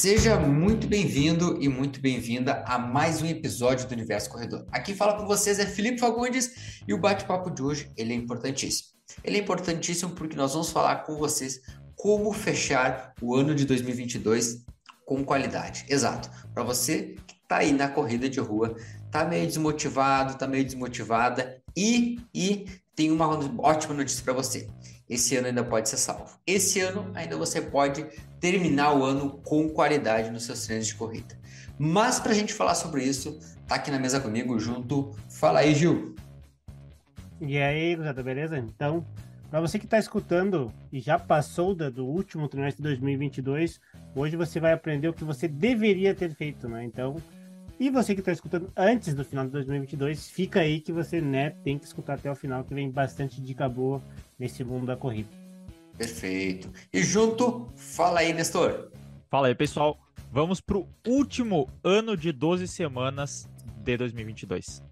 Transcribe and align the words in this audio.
Seja 0.00 0.40
muito 0.40 0.86
bem-vindo 0.86 1.58
e 1.60 1.68
muito 1.68 2.00
bem-vinda 2.00 2.64
a 2.66 2.78
mais 2.78 3.20
um 3.20 3.26
episódio 3.26 3.86
do 3.86 3.92
Universo 3.92 4.30
Corredor. 4.30 4.66
Aqui 4.72 4.94
fala 4.94 5.18
com 5.18 5.26
vocês 5.26 5.58
é 5.58 5.66
Felipe 5.66 6.00
Fagundes 6.00 6.80
e 6.88 6.94
o 6.94 6.98
bate-papo 6.98 7.50
de 7.50 7.62
hoje 7.62 7.92
ele 7.98 8.14
é 8.14 8.16
importantíssimo. 8.16 8.88
Ele 9.22 9.36
é 9.36 9.40
importantíssimo 9.42 10.12
porque 10.12 10.34
nós 10.34 10.54
vamos 10.54 10.70
falar 10.70 11.04
com 11.04 11.18
vocês 11.18 11.60
como 11.94 12.32
fechar 12.32 13.12
o 13.20 13.34
ano 13.34 13.54
de 13.54 13.66
2022 13.66 14.64
com 15.04 15.22
qualidade. 15.22 15.84
Exato. 15.86 16.30
Para 16.54 16.62
você 16.62 17.16
que 17.26 17.34
está 17.34 17.58
aí 17.58 17.70
na 17.70 17.86
corrida 17.86 18.26
de 18.26 18.40
rua, 18.40 18.74
está 19.04 19.22
meio 19.26 19.46
desmotivado, 19.46 20.32
está 20.32 20.48
meio 20.48 20.64
desmotivada 20.64 21.62
e, 21.76 22.18
e 22.34 22.64
tem 22.96 23.10
uma 23.10 23.28
ótima 23.58 23.92
notícia 23.92 24.24
para 24.24 24.32
você. 24.32 24.66
Esse 25.10 25.36
ano 25.36 25.48
ainda 25.48 25.64
pode 25.64 25.88
ser 25.88 25.96
salvo. 25.96 26.38
Esse 26.46 26.78
ano 26.80 27.10
ainda 27.14 27.36
você 27.36 27.60
pode 27.60 28.06
terminar 28.38 28.96
o 28.96 29.02
ano 29.04 29.40
com 29.44 29.68
qualidade 29.68 30.30
nos 30.30 30.44
seus 30.44 30.64
treinos 30.64 30.86
de 30.86 30.94
corrida. 30.94 31.36
Mas 31.76 32.20
para 32.20 32.30
a 32.30 32.34
gente 32.34 32.54
falar 32.54 32.76
sobre 32.76 33.02
isso, 33.02 33.40
tá 33.66 33.74
aqui 33.74 33.90
na 33.90 33.98
mesa 33.98 34.20
comigo 34.20 34.56
junto. 34.60 35.10
Fala 35.28 35.60
aí, 35.60 35.74
Gil. 35.74 36.14
E 37.40 37.58
aí, 37.58 37.96
Gustavo, 37.96 38.22
beleza? 38.22 38.56
Então, 38.56 39.04
para 39.50 39.60
você 39.60 39.80
que 39.80 39.84
está 39.84 39.98
escutando 39.98 40.72
e 40.92 41.00
já 41.00 41.18
passou 41.18 41.74
do 41.74 42.06
último 42.06 42.48
trimestre 42.48 42.80
de 42.80 42.90
2022, 42.90 43.80
hoje 44.14 44.36
você 44.36 44.60
vai 44.60 44.72
aprender 44.72 45.08
o 45.08 45.12
que 45.12 45.24
você 45.24 45.48
deveria 45.48 46.14
ter 46.14 46.32
feito, 46.36 46.68
né? 46.68 46.84
Então, 46.84 47.16
e 47.80 47.90
você 47.90 48.14
que 48.14 48.20
está 48.20 48.30
escutando 48.30 48.70
antes 48.76 49.12
do 49.12 49.24
final 49.24 49.44
de 49.44 49.50
2022, 49.50 50.28
fica 50.30 50.60
aí 50.60 50.80
que 50.80 50.92
você 50.92 51.20
né, 51.20 51.50
tem 51.64 51.78
que 51.78 51.86
escutar 51.86 52.14
até 52.14 52.30
o 52.30 52.34
final, 52.36 52.62
que 52.62 52.74
vem 52.74 52.88
bastante 52.90 53.40
dica 53.40 53.68
boa 53.68 54.00
nesse 54.40 54.64
mundo 54.64 54.86
da 54.86 54.96
corrida. 54.96 55.28
Perfeito. 55.98 56.72
E 56.90 57.02
junto, 57.02 57.70
fala 57.76 58.20
aí, 58.20 58.32
Nestor. 58.32 58.90
Fala 59.28 59.48
aí, 59.48 59.54
pessoal. 59.54 60.00
Vamos 60.32 60.60
para 60.60 60.78
o 60.78 60.88
último 61.06 61.68
ano 61.84 62.16
de 62.16 62.32
12 62.32 62.66
semanas 62.66 63.46
de 63.84 63.96
2022. 63.98 64.82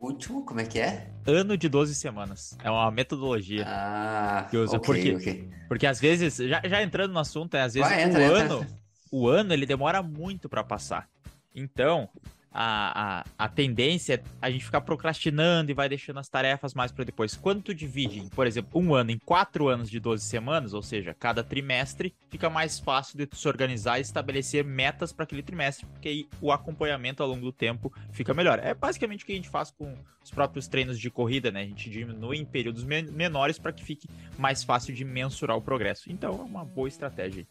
Último, 0.00 0.44
como 0.44 0.60
é 0.60 0.64
que 0.64 0.78
é? 0.78 1.10
Ano 1.26 1.58
de 1.58 1.68
12 1.68 1.94
semanas. 1.94 2.56
É 2.62 2.70
uma 2.70 2.90
metodologia 2.90 3.64
ah, 3.66 4.46
que 4.48 4.56
usa. 4.56 4.76
Okay, 4.78 4.86
porque, 4.86 5.16
okay. 5.16 5.50
porque 5.68 5.86
às 5.86 6.00
vezes, 6.00 6.36
já, 6.36 6.62
já 6.64 6.82
entrando 6.82 7.12
no 7.12 7.18
assunto, 7.18 7.54
é, 7.56 7.62
às 7.62 7.74
vezes 7.74 7.88
Vai, 7.88 8.04
o 8.04 8.08
entra, 8.08 8.24
ano, 8.24 8.62
entra. 8.62 8.68
o 9.10 9.28
ano 9.28 9.52
ele 9.52 9.66
demora 9.66 10.02
muito 10.02 10.48
para 10.48 10.64
passar. 10.64 11.08
Então, 11.54 12.08
a, 12.52 13.20
a, 13.20 13.24
a 13.38 13.48
tendência 13.48 14.14
é 14.14 14.22
a 14.40 14.50
gente 14.50 14.64
ficar 14.64 14.80
procrastinando 14.80 15.70
e 15.70 15.74
vai 15.74 15.88
deixando 15.88 16.18
as 16.18 16.28
tarefas 16.28 16.74
mais 16.74 16.90
para 16.90 17.04
depois. 17.04 17.36
Quando 17.36 17.62
tu 17.62 17.74
divide, 17.74 18.28
por 18.34 18.46
exemplo, 18.46 18.80
um 18.80 18.94
ano 18.94 19.10
em 19.10 19.18
quatro 19.18 19.68
anos 19.68 19.90
de 19.90 20.00
12 20.00 20.24
semanas, 20.24 20.72
ou 20.72 20.82
seja, 20.82 21.14
cada 21.14 21.44
trimestre, 21.44 22.14
fica 22.30 22.48
mais 22.48 22.78
fácil 22.78 23.18
de 23.18 23.26
tu 23.26 23.36
se 23.36 23.46
organizar 23.46 23.98
e 23.98 24.02
estabelecer 24.02 24.64
metas 24.64 25.12
para 25.12 25.24
aquele 25.24 25.42
trimestre, 25.42 25.86
porque 25.86 26.08
aí 26.08 26.28
o 26.40 26.50
acompanhamento 26.50 27.22
ao 27.22 27.28
longo 27.28 27.42
do 27.42 27.52
tempo 27.52 27.92
fica 28.12 28.32
melhor. 28.32 28.58
É 28.62 28.74
basicamente 28.74 29.24
o 29.24 29.26
que 29.26 29.32
a 29.32 29.36
gente 29.36 29.48
faz 29.48 29.70
com 29.70 29.94
os 30.22 30.30
próprios 30.30 30.66
treinos 30.66 30.98
de 30.98 31.10
corrida, 31.10 31.50
né? 31.50 31.62
A 31.62 31.66
gente 31.66 31.90
diminui 31.90 32.38
em 32.38 32.44
períodos 32.44 32.84
men 32.84 33.04
menores 33.10 33.58
para 33.58 33.72
que 33.72 33.84
fique 33.84 34.08
mais 34.36 34.62
fácil 34.62 34.94
de 34.94 35.04
mensurar 35.04 35.56
o 35.56 35.62
progresso. 35.62 36.10
Então, 36.10 36.34
é 36.34 36.42
uma 36.42 36.64
boa 36.64 36.88
estratégia. 36.88 37.46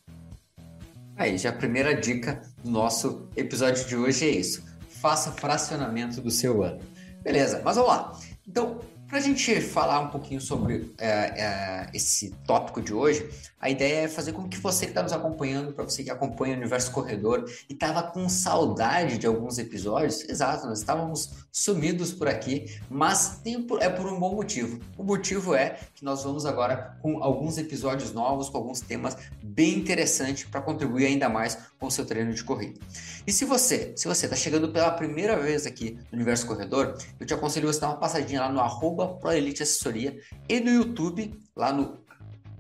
Aí, 1.16 1.38
já 1.38 1.50
a 1.50 1.54
primeira 1.54 1.96
dica 1.96 2.42
do 2.64 2.70
nosso 2.70 3.28
episódio 3.36 3.88
de 3.88 3.96
hoje 3.96 4.26
é 4.26 4.30
isso 4.30 4.77
faça 5.02 5.32
fracionamento 5.32 6.22
do 6.22 6.32
seu 6.32 6.64
ano. 6.64 6.80
Beleza, 7.22 7.62
mas 7.64 7.76
vamos 7.76 7.92
lá. 7.92 8.20
Então, 8.48 8.80
para 9.08 9.18
a 9.18 9.22
gente 9.22 9.62
falar 9.62 10.00
um 10.00 10.10
pouquinho 10.10 10.42
sobre 10.42 10.94
é, 10.98 11.08
é, 11.08 11.90
esse 11.94 12.32
tópico 12.46 12.82
de 12.82 12.94
hoje, 12.94 13.30
a 13.60 13.70
ideia 13.70 14.06
é 14.06 14.08
fazer 14.08 14.34
com 14.34 14.48
que 14.48 14.58
você 14.58 14.86
que 14.86 14.92
está 14.92 15.02
nos 15.02 15.12
acompanhando, 15.12 15.74
para 15.74 15.84
você 15.84 16.04
que 16.04 16.12
acompanha 16.12 16.54
o 16.54 16.58
Universo 16.58 16.92
Corredor 16.92 17.50
e 17.68 17.74
estava 17.74 18.04
com 18.04 18.30
saudade 18.30 19.18
de 19.18 19.26
alguns 19.26 19.58
episódios, 19.58 20.28
exato, 20.30 20.68
nós 20.68 20.80
estávamos 20.80 21.48
sumidos 21.52 22.14
por 22.14 22.28
aqui, 22.28 22.80
mas 22.88 23.40
tem, 23.44 23.66
é 23.80 23.90
por 23.90 24.06
um 24.06 24.20
bom 24.20 24.36
motivo. 24.36 24.80
O 24.96 25.04
motivo 25.04 25.56
é 25.56 25.80
que 25.96 26.06
nós 26.06 26.24
vamos 26.24 26.46
agora 26.46 26.98
com 27.02 27.24
alguns 27.24 27.58
episódios 27.58 28.14
novos, 28.14 28.48
com 28.48 28.58
alguns 28.58 28.80
temas 28.80 29.18
bem 29.42 29.80
interessantes 29.80 30.44
para 30.44 30.62
contribuir 30.62 31.08
ainda 31.08 31.28
mais 31.28 31.58
com 31.80 31.88
o 31.88 31.92
seu 31.92 32.06
treino 32.06 32.34
de 32.34 32.44
corrida. 32.44 32.80
E 33.26 33.34
se 33.34 33.44
você, 33.44 33.92
se 33.96 34.08
você 34.08 34.28
está 34.28 34.36
chegando 34.36 34.70
pela 34.70 34.92
primeira 34.92 35.36
vez 35.36 35.66
aqui 35.66 35.98
no 36.12 36.18
Universo 36.18 36.46
Corredor, 36.46 36.96
eu 37.20 37.26
te 37.26 37.34
aconselho 37.34 37.68
você 37.68 37.80
dar 37.80 37.88
uma 37.88 37.98
passadinha 37.98 38.42
lá 38.42 38.52
no 38.52 38.60
arroba 38.60 39.18
Assessoria 39.62 40.20
e 40.48 40.60
no 40.60 40.70
YouTube, 40.70 41.34
lá 41.56 41.74
no 41.74 42.07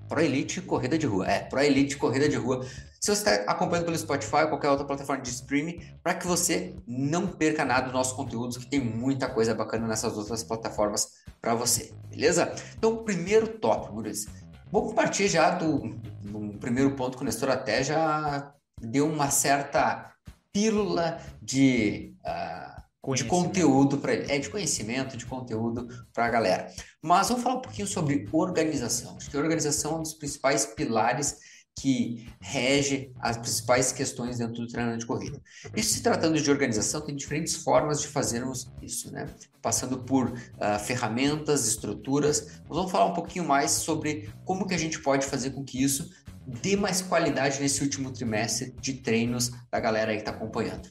ProElite 0.08 0.62
Corrida 0.62 0.98
de 0.98 1.06
Rua. 1.06 1.28
É, 1.28 1.40
ProElite 1.40 1.98
Corrida 1.98 2.28
de 2.28 2.36
Rua. 2.36 2.66
Se 3.00 3.16
você 3.16 3.30
está 3.30 3.52
acompanhando 3.52 3.86
pelo 3.86 3.98
Spotify 3.98 4.44
ou 4.44 4.50
qualquer 4.50 4.70
outra 4.70 4.86
plataforma 4.86 5.22
de 5.22 5.30
streaming, 5.30 5.82
para 6.02 6.16
que 6.16 6.26
você 6.26 6.76
não 6.88 7.28
perca 7.28 7.64
nada 7.64 7.86
dos 7.86 7.94
nossos 7.94 8.14
conteúdos, 8.14 8.58
que 8.58 8.66
tem 8.66 8.80
muita 8.80 9.30
coisa 9.30 9.54
bacana 9.54 9.88
nessas 9.88 10.18
outras 10.18 10.44
plataformas 10.44 11.10
para 11.40 11.54
você, 11.54 11.94
beleza? 12.10 12.54
Então, 12.78 13.04
primeiro 13.04 13.48
tópico, 13.48 13.94
Guris. 13.94 14.26
Vamos 14.72 14.94
partir 14.94 15.30
já 15.30 15.52
do, 15.52 15.96
do 16.22 16.58
primeiro 16.60 16.96
ponto 16.96 17.18
que 17.18 17.24
o 17.24 17.26
Nestor 17.26 17.50
até 17.50 17.84
já 17.84 18.52
deu 18.82 19.08
uma 19.08 19.30
certa 19.30 20.12
pílula 20.52 21.20
de, 21.42 22.16
uh, 22.26 22.67
de 23.16 23.26
conteúdo 23.26 23.98
para 23.98 24.14
ele. 24.14 24.32
É, 24.32 24.40
de 24.40 24.50
conhecimento, 24.50 25.18
de 25.18 25.26
conteúdo 25.26 25.88
para 26.14 26.26
a 26.26 26.30
galera. 26.30 26.68
Mas 27.02 27.30
vamos 27.30 27.44
falar 27.44 27.56
um 27.56 27.62
pouquinho 27.62 27.88
sobre 27.88 28.28
organização. 28.32 29.16
Acho 29.18 29.30
que 29.30 29.38
a 29.38 29.40
organização 29.40 29.94
é 29.94 29.96
um 29.98 30.04
dos 30.04 30.14
principais 30.14 30.66
pilares 30.66 31.38
que 31.80 32.28
rege 32.42 33.12
as 33.20 33.38
principais 33.38 33.92
questões 33.92 34.40
dentro 34.40 34.56
do 34.56 34.68
treinamento 34.68 35.02
de 35.02 35.06
corrida. 35.06 35.40
Isso 35.76 35.94
se 35.94 36.02
tratando 36.02 36.42
de 36.42 36.50
organização, 36.50 37.02
tem 37.02 37.16
diferentes 37.16 37.56
formas 37.56 38.02
de 38.02 38.08
fazermos 38.08 38.68
isso, 38.82 39.12
né? 39.12 39.28
Passando 39.62 40.00
por 40.00 40.32
uh, 40.32 40.80
ferramentas, 40.84 41.68
estruturas. 41.68 42.62
Nós 42.68 42.78
vamos 42.78 42.92
falar 42.92 43.06
um 43.06 43.14
pouquinho 43.14 43.46
mais 43.46 43.72
sobre 43.72 44.34
como 44.44 44.68
que 44.68 44.74
a 44.74 44.78
gente 44.78 45.00
pode 45.00 45.28
fazer 45.28 45.52
com 45.52 45.64
que 45.64 45.84
isso 45.84 46.10
dê 46.48 46.76
mais 46.76 47.02
qualidade 47.02 47.60
nesse 47.60 47.84
último 47.84 48.12
trimestre 48.12 48.74
de 48.82 48.94
treinos 48.94 49.52
da 49.70 49.80
galera 49.80 50.12
aí 50.12 50.18
que 50.18 50.24
está 50.24 50.32
acompanhando. 50.32 50.90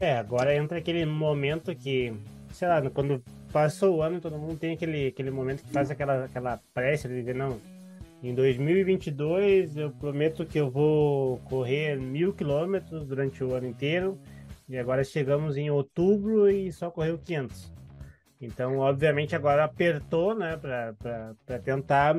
É, 0.00 0.16
agora 0.16 0.56
entra 0.56 0.78
aquele 0.78 1.04
momento 1.04 1.76
que, 1.76 2.10
sei 2.52 2.66
lá, 2.66 2.80
quando 2.88 3.22
passou 3.52 3.96
o 3.96 4.02
ano, 4.02 4.18
todo 4.18 4.38
mundo 4.38 4.56
tem 4.56 4.72
aquele, 4.72 5.08
aquele 5.08 5.30
momento 5.30 5.62
que 5.62 5.70
faz 5.70 5.90
aquela, 5.90 6.24
aquela 6.24 6.58
pressa 6.72 7.06
de 7.06 7.16
dizer, 7.16 7.34
não, 7.34 7.60
em 8.22 8.34
2022 8.34 9.76
eu 9.76 9.90
prometo 9.90 10.46
que 10.46 10.58
eu 10.58 10.70
vou 10.70 11.36
correr 11.40 11.96
mil 11.98 12.32
quilômetros 12.32 13.06
durante 13.06 13.44
o 13.44 13.52
ano 13.54 13.66
inteiro, 13.66 14.18
e 14.66 14.78
agora 14.78 15.04
chegamos 15.04 15.58
em 15.58 15.70
outubro 15.70 16.48
e 16.48 16.72
só 16.72 16.90
correu 16.90 17.18
500. 17.18 17.70
Então, 18.40 18.78
obviamente, 18.78 19.36
agora 19.36 19.64
apertou, 19.64 20.34
né, 20.34 20.56
para 20.56 21.58
tentar, 21.58 22.16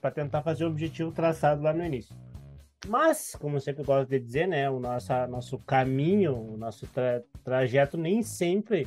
para 0.00 0.10
tentar 0.12 0.42
fazer 0.42 0.64
o 0.64 0.68
objetivo 0.68 1.10
traçado 1.10 1.62
lá 1.62 1.72
no 1.72 1.84
início. 1.84 2.14
Mas, 2.86 3.34
como 3.34 3.56
eu 3.56 3.60
sempre 3.60 3.82
gosto 3.82 4.08
de 4.08 4.18
dizer, 4.18 4.46
né, 4.46 4.68
o 4.68 4.78
nosso, 4.78 5.12
nosso 5.28 5.58
caminho, 5.58 6.36
o 6.36 6.56
nosso 6.56 6.86
tra 6.86 7.22
trajeto 7.42 7.96
nem 7.96 8.22
sempre 8.22 8.86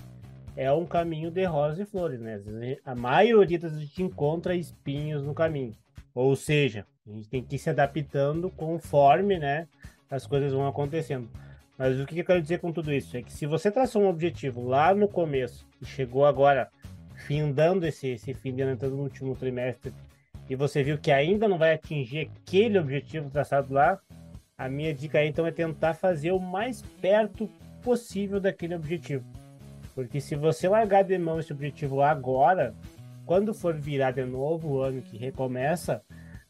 é 0.55 0.71
um 0.71 0.85
caminho 0.85 1.29
de 1.29 1.43
rosas 1.45 1.79
e 1.79 1.85
flores, 1.85 2.19
né? 2.19 2.41
A 2.83 2.95
maioria 2.95 3.59
das 3.59 3.71
vezes 3.71 3.85
a 3.85 3.87
gente 3.87 4.03
encontra 4.03 4.55
espinhos 4.55 5.21
no 5.21 5.33
caminho. 5.33 5.75
Ou 6.13 6.35
seja, 6.35 6.85
a 7.07 7.11
gente 7.11 7.29
tem 7.29 7.43
que 7.43 7.55
ir 7.55 7.59
se 7.59 7.69
adaptando 7.69 8.49
conforme, 8.49 9.37
né, 9.37 9.67
as 10.09 10.25
coisas 10.25 10.51
vão 10.51 10.67
acontecendo. 10.67 11.29
Mas 11.77 11.99
o 11.99 12.05
que 12.05 12.19
eu 12.19 12.25
quero 12.25 12.41
dizer 12.41 12.59
com 12.59 12.71
tudo 12.71 12.91
isso? 12.91 13.15
É 13.15 13.21
que 13.21 13.31
se 13.31 13.45
você 13.45 13.69
traçou 13.69 14.01
um 14.01 14.09
objetivo 14.09 14.67
lá 14.67 14.95
no 14.95 15.07
começo 15.07 15.67
e 15.79 15.85
chegou 15.85 16.25
agora 16.25 16.69
findando 17.27 17.85
esse, 17.85 18.07
esse 18.07 18.33
fim 18.33 18.55
de 18.55 18.63
ano, 18.63 18.71
entrando 18.71 18.95
no 18.95 19.03
último 19.03 19.35
trimestre, 19.35 19.93
e 20.49 20.55
você 20.55 20.83
viu 20.83 20.97
que 20.97 21.11
ainda 21.11 21.47
não 21.47 21.57
vai 21.57 21.73
atingir 21.73 22.29
aquele 22.29 22.79
objetivo 22.79 23.29
traçado 23.29 23.73
lá, 23.73 23.99
a 24.57 24.69
minha 24.69 24.93
dica 24.93 25.19
aí 25.19 25.27
então 25.27 25.45
é 25.45 25.51
tentar 25.51 25.93
fazer 25.93 26.31
o 26.31 26.39
mais 26.39 26.81
perto 27.01 27.49
possível 27.81 28.39
daquele 28.39 28.75
objetivo. 28.75 29.25
Porque 29.93 30.19
se 30.21 30.35
você 30.35 30.67
largar 30.67 31.03
de 31.03 31.17
mão 31.17 31.39
esse 31.39 31.51
objetivo 31.51 32.01
agora, 32.01 32.73
quando 33.25 33.53
for 33.53 33.75
virar 33.75 34.11
de 34.11 34.23
novo 34.23 34.69
o 34.69 34.81
ano 34.81 35.01
que 35.01 35.17
recomeça, 35.17 36.01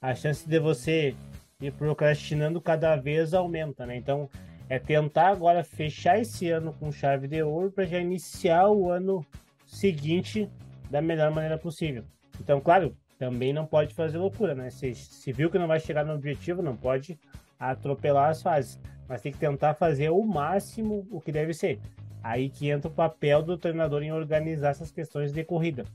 a 0.01 0.13
chance 0.13 0.47
de 0.47 0.59
você 0.59 1.15
ir 1.59 1.71
procrastinando 1.71 2.61
cada 2.61 2.95
vez 2.95 3.33
aumenta, 3.33 3.85
né? 3.85 3.95
Então, 3.95 4.29
é 4.69 4.77
tentar 4.77 5.29
agora 5.29 5.63
fechar 5.63 6.19
esse 6.19 6.49
ano 6.49 6.73
com 6.73 6.91
chave 6.91 7.27
de 7.27 7.41
ouro 7.41 7.71
para 7.71 7.85
já 7.85 7.99
iniciar 7.99 8.69
o 8.69 8.91
ano 8.91 9.25
seguinte 9.65 10.49
da 10.91 11.01
melhor 11.01 11.31
maneira 11.31 11.57
possível. 11.57 12.03
Então, 12.39 12.61
claro, 12.61 12.95
também 13.17 13.51
não 13.53 13.65
pode 13.65 13.93
fazer 13.93 14.17
loucura, 14.17 14.53
né? 14.53 14.69
Se, 14.69 14.93
se 14.93 15.31
viu 15.31 15.49
que 15.49 15.57
não 15.57 15.67
vai 15.67 15.79
chegar 15.79 16.05
no 16.05 16.13
objetivo, 16.13 16.61
não 16.61 16.75
pode 16.75 17.19
atropelar 17.59 18.29
as 18.29 18.41
fases, 18.41 18.79
mas 19.07 19.21
tem 19.21 19.31
que 19.31 19.39
tentar 19.39 19.73
fazer 19.73 20.09
o 20.09 20.23
máximo 20.23 21.07
o 21.09 21.19
que 21.19 21.31
deve 21.31 21.53
ser. 21.53 21.79
Aí 22.21 22.49
que 22.49 22.69
entra 22.69 22.89
o 22.89 22.93
papel 22.93 23.41
do 23.41 23.57
treinador 23.57 24.03
em 24.03 24.11
organizar 24.11 24.69
essas 24.69 24.91
questões 24.91 25.31
de 25.31 25.43
corrida. 25.43 25.85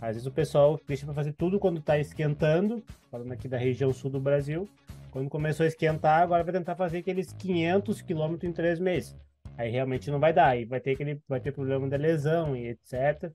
Às 0.00 0.16
vezes 0.16 0.26
o 0.26 0.32
pessoal 0.32 0.80
deixa 0.86 1.04
para 1.04 1.14
fazer 1.14 1.32
tudo 1.32 1.58
quando 1.58 1.78
está 1.78 1.98
esquentando, 1.98 2.82
falando 3.10 3.32
aqui 3.32 3.46
da 3.46 3.56
região 3.58 3.92
sul 3.92 4.10
do 4.10 4.20
Brasil, 4.20 4.68
Quando 5.10 5.28
começou 5.28 5.64
a 5.64 5.66
esquentar, 5.66 6.22
agora 6.22 6.42
vai 6.42 6.54
tentar 6.54 6.74
fazer 6.74 6.98
aqueles 6.98 7.32
500 7.34 8.00
quilômetros 8.00 8.48
em 8.48 8.52
três 8.52 8.80
meses. 8.80 9.14
Aí 9.58 9.70
realmente 9.70 10.10
não 10.10 10.18
vai 10.18 10.32
dar, 10.32 10.48
aí 10.48 10.64
vai 10.64 10.80
ter 10.80 10.92
aquele, 10.92 11.20
vai 11.28 11.38
ter 11.38 11.52
problema 11.52 11.86
de 11.86 11.98
lesão 11.98 12.56
e 12.56 12.68
etc. 12.68 13.30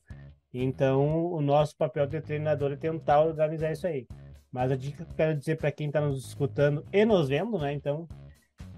Então, 0.53 1.31
o 1.31 1.41
nosso 1.41 1.75
papel 1.75 2.07
de 2.07 2.21
treinador 2.21 2.71
é 2.71 2.75
tentar 2.75 3.21
organizar 3.21 3.71
isso 3.71 3.85
aí. 3.85 4.07
Mas 4.51 4.71
a 4.71 4.75
dica 4.75 5.03
que 5.03 5.11
eu 5.11 5.15
quero 5.15 5.37
dizer 5.37 5.57
para 5.57 5.71
quem 5.71 5.87
está 5.87 6.01
nos 6.01 6.25
escutando 6.25 6.85
e 6.91 7.05
nos 7.05 7.27
vendo, 7.27 7.57
né? 7.59 7.73
Então, 7.73 8.07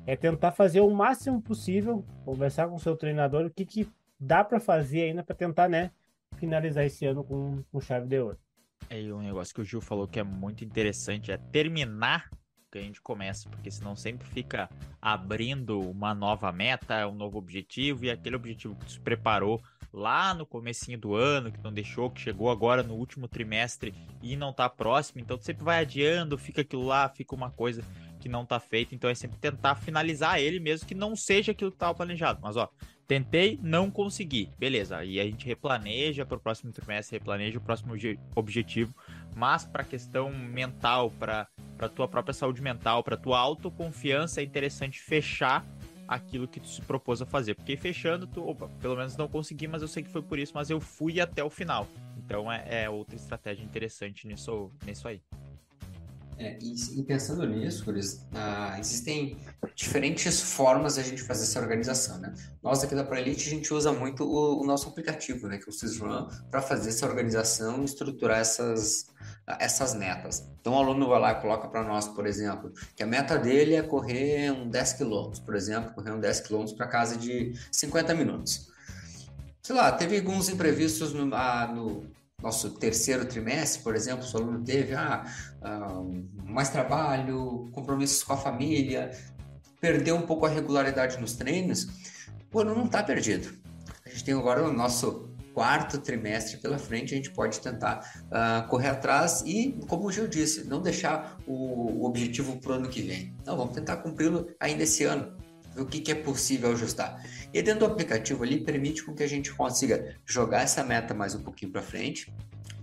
é 0.06 0.16
tentar 0.16 0.52
fazer 0.52 0.82
o 0.82 0.90
máximo 0.90 1.42
possível, 1.42 2.04
conversar 2.26 2.68
com 2.68 2.76
o 2.76 2.80
seu 2.80 2.98
treinador, 2.98 3.46
o 3.46 3.52
que, 3.52 3.66
que 3.66 3.88
dá 4.20 4.44
para 4.44 4.60
fazer 4.60 5.04
ainda 5.04 5.24
para 5.24 5.36
tentar, 5.36 5.70
né, 5.70 5.92
finalizar 6.38 6.84
esse 6.86 7.06
ano 7.06 7.24
com, 7.24 7.64
com 7.72 7.80
chave 7.80 8.08
de 8.08 8.20
ouro. 8.20 8.38
É, 8.90 8.98
um 9.14 9.22
negócio 9.22 9.54
que 9.54 9.62
o 9.62 9.64
Gil 9.64 9.82
falou 9.82 10.08
que 10.08 10.20
é 10.20 10.24
muito 10.24 10.64
interessante 10.64 11.32
é 11.32 11.38
terminar 11.38 12.30
que 12.70 12.78
a 12.78 12.82
gente 12.82 13.02
começa, 13.02 13.50
porque 13.50 13.72
senão 13.72 13.96
sempre 13.96 14.28
fica 14.28 14.70
abrindo 15.02 15.80
uma 15.80 16.14
nova 16.14 16.52
meta, 16.52 17.08
um 17.08 17.16
novo 17.16 17.38
objetivo, 17.38 18.06
e 18.06 18.12
aquele 18.12 18.36
objetivo 18.36 18.76
que 18.76 18.92
se 18.92 19.00
preparou 19.00 19.62
lá 19.92 20.34
no 20.34 20.46
comecinho 20.46 21.00
do 21.00 21.16
ano, 21.16 21.52
que 21.52 21.64
não 21.64 21.74
deixou, 21.74 22.10
que 22.10 22.22
chegou 22.22 22.50
agora 22.50 22.84
no 22.84 22.94
último 22.94 23.28
trimestre 23.28 23.94
e 24.22 24.36
não 24.36 24.54
tá 24.54 24.70
próximo, 24.70 25.20
então 25.20 25.40
sempre 25.40 25.64
vai 25.64 25.80
adiando, 25.80 26.38
fica 26.38 26.62
aquilo 26.62 26.86
lá, 26.86 27.10
fica 27.10 27.36
uma 27.36 27.50
coisa 27.50 27.84
que 28.20 28.30
não 28.30 28.46
tá 28.46 28.60
feita, 28.60 28.94
então 28.94 29.10
é 29.10 29.16
sempre 29.16 29.40
tentar 29.40 29.76
finalizar 29.76 30.40
ele 30.40 30.60
mesmo 30.60 30.88
que 30.88 30.94
não 30.94 31.16
seja 31.16 31.52
aquilo 31.52 31.72
que 31.72 31.78
tava 31.78 31.96
planejado. 31.96 32.40
Mas 32.42 32.58
ó, 32.58 32.70
tentei, 33.08 33.60
não 33.64 33.90
consegui. 33.90 34.50
Beleza, 34.60 34.98
aí 34.98 35.20
a 35.20 35.24
gente 35.24 35.46
replaneja 35.46 36.26
para 36.26 36.38
o 36.38 36.40
próximo 36.40 36.72
trimestre, 36.72 37.18
replaneja 37.18 37.58
o 37.58 37.62
próximo 37.62 37.94
objetivo, 38.36 38.94
mas 39.36 39.66
para 39.66 39.84
questão 39.84 40.32
mental, 40.32 41.12
para 41.12 41.48
para 41.78 41.88
tua 41.88 42.10
própria 42.10 42.34
saúde 42.34 42.62
mental, 42.62 43.02
para 43.02 43.16
tua 43.16 43.40
autoconfiança, 43.40 44.42
é 44.42 44.44
interessante 44.44 45.00
fechar 45.00 45.66
aquilo 46.06 46.46
que 46.46 46.60
tu 46.60 46.68
se 46.68 46.82
propôs 46.82 47.22
a 47.22 47.26
fazer. 47.26 47.56
Porque 47.56 47.78
fechando, 47.78 48.28
tu, 48.28 48.46
opa, 48.46 48.68
pelo 48.82 48.98
menos 48.98 49.16
não 49.16 49.30
consegui, 49.30 49.66
mas 49.66 49.82
eu 49.82 49.88
sei 49.88 50.04
que 50.04 50.10
foi 50.10 50.22
por 50.22 50.38
isso, 50.38 50.52
mas 50.54 50.70
eu 50.70 50.82
fui 50.82 51.22
até 51.22 51.42
o 51.42 51.50
final. 51.50 51.88
Então 52.18 52.52
é, 52.52 52.84
é 52.84 52.90
outra 52.90 53.16
estratégia 53.16 53.64
interessante 53.64 54.28
nisso, 54.28 54.70
nisso 54.86 55.08
aí. 55.08 55.22
É, 56.40 56.58
e, 56.62 56.74
e, 56.98 57.04
pensando 57.04 57.46
nisso, 57.46 57.84
Curis, 57.84 58.26
ah, 58.34 58.78
existem 58.80 59.38
diferentes 59.76 60.40
formas 60.40 60.98
a 60.98 61.04
gente 61.04 61.22
fazer 61.22 61.44
essa 61.44 61.60
organização, 61.60 62.18
né? 62.18 62.34
Nós 62.64 62.82
aqui 62.82 62.96
da 62.96 63.04
ProElite, 63.04 63.50
a 63.50 63.52
gente 63.52 63.74
usa 63.74 63.92
muito 63.92 64.24
o, 64.24 64.62
o, 64.62 64.66
nosso 64.66 64.88
aplicativo, 64.88 65.50
né, 65.50 65.58
que 65.58 65.66
é 65.66 65.70
o 65.70 65.74
SysRun, 65.74 66.30
para 66.50 66.62
fazer 66.62 66.90
essa 66.90 67.06
organização 67.06 67.82
e 67.82 67.86
estruturar 67.86 68.40
essas, 68.40 69.08
essas 69.60 69.94
metas. 69.94 70.48
Então, 70.62 70.76
o 70.76 70.78
aluno 70.78 71.10
vai 71.10 71.20
lá 71.20 71.32
e 71.34 71.42
coloca 71.42 71.68
para 71.68 71.84
nós, 71.84 72.08
por 72.08 72.26
exemplo, 72.26 72.72
que 72.96 73.04
a 73.04 73.06
meta 73.06 73.38
dele 73.38 73.76
é 73.76 73.82
correr 73.82 74.50
um 74.50 74.70
10 74.70 74.94
quilômetros, 74.94 75.42
por 75.42 75.58
exemplo, 75.58 75.94
correr 75.94 76.12
um 76.12 76.22
10 76.22 76.40
quilômetros 76.40 76.78
para 76.78 76.88
casa 76.88 77.18
de 77.18 77.52
50 77.70 78.16
minutos. 78.16 78.70
Sei 79.62 79.76
lá, 79.76 79.92
teve 79.92 80.18
alguns 80.18 80.48
imprevistos 80.48 81.14
no, 81.14 81.36
ah, 81.36 81.68
no 81.68 82.18
nosso 82.42 82.72
terceiro 82.72 83.26
trimestre, 83.26 83.84
por 83.84 83.96
exemplo, 83.96 84.26
o 84.26 84.38
aluno 84.38 84.64
teve 84.64 84.94
ah, 84.94 85.26
ah, 85.62 86.02
mais 86.46 86.70
trabalho, 86.70 87.70
compromissos 87.72 88.24
com 88.24 88.34
a 88.34 88.38
família, 88.38 89.12
perdeu 89.80 90.16
um 90.16 90.22
pouco 90.22 90.46
a 90.46 90.50
regularidade 90.50 91.20
nos 91.20 91.34
treinos, 91.34 91.88
o 92.54 92.60
ano 92.60 92.76
não 92.76 92.86
está 92.86 93.04
perdido. 93.04 93.54
A 94.06 94.10
gente 94.10 94.24
tem 94.24 94.34
agora 94.34 94.64
o 94.64 94.74
nosso 94.74 95.30
quarto 95.54 95.98
trimestre 96.00 96.58
pela 96.58 96.78
frente, 96.78 97.14
a 97.14 97.18
gente 97.18 97.32
pode 97.32 97.60
tentar 97.60 98.00
uh, 98.26 98.68
correr 98.70 98.88
atrás 98.88 99.44
e, 99.46 99.78
como 99.88 100.06
o 100.06 100.12
Gil 100.12 100.28
disse, 100.28 100.66
não 100.66 100.82
deixar 100.82 101.38
o, 101.46 102.02
o 102.02 102.06
objetivo 102.06 102.58
para 102.58 102.72
o 102.72 102.76
ano 102.76 102.90
que 102.90 103.02
vem. 103.02 103.36
Não, 103.46 103.58
vamos 103.58 103.74
tentar 103.74 103.98
cumpri-lo 103.98 104.48
ainda 104.60 104.84
esse 104.84 105.04
ano, 105.04 105.36
o 105.80 105.86
que, 105.86 106.00
que 106.00 106.12
é 106.12 106.16
possível 106.16 106.72
ajustar. 106.72 107.24
E 107.54 107.62
dentro 107.62 107.82
do 107.82 107.86
aplicativo 107.86 108.44
ali, 108.44 108.62
permite 108.62 109.04
com 109.04 109.14
que 109.14 109.24
a 109.24 109.28
gente 109.28 109.54
consiga 109.54 110.16
jogar 110.26 110.62
essa 110.62 110.84
meta 110.84 111.14
mais 111.14 111.36
um 111.36 111.42
pouquinho 111.42 111.72
para 111.72 111.82
frente, 111.82 112.34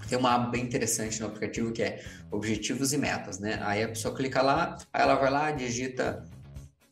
tem 0.09 0.19
uma 0.19 0.35
aba 0.35 0.51
bem 0.51 0.63
interessante 0.63 1.21
no 1.21 1.27
aplicativo 1.27 1.73
que 1.73 1.83
é 1.83 2.03
objetivos 2.31 2.93
e 2.93 2.99
metas, 2.99 3.39
né? 3.39 3.59
Aí 3.63 3.83
a 3.83 3.89
pessoa 3.89 4.15
clica 4.15 4.41
lá, 4.41 4.77
aí 4.93 5.03
ela 5.03 5.17
vai 5.17 5.31
lá, 5.31 5.51
digita, 5.51 6.25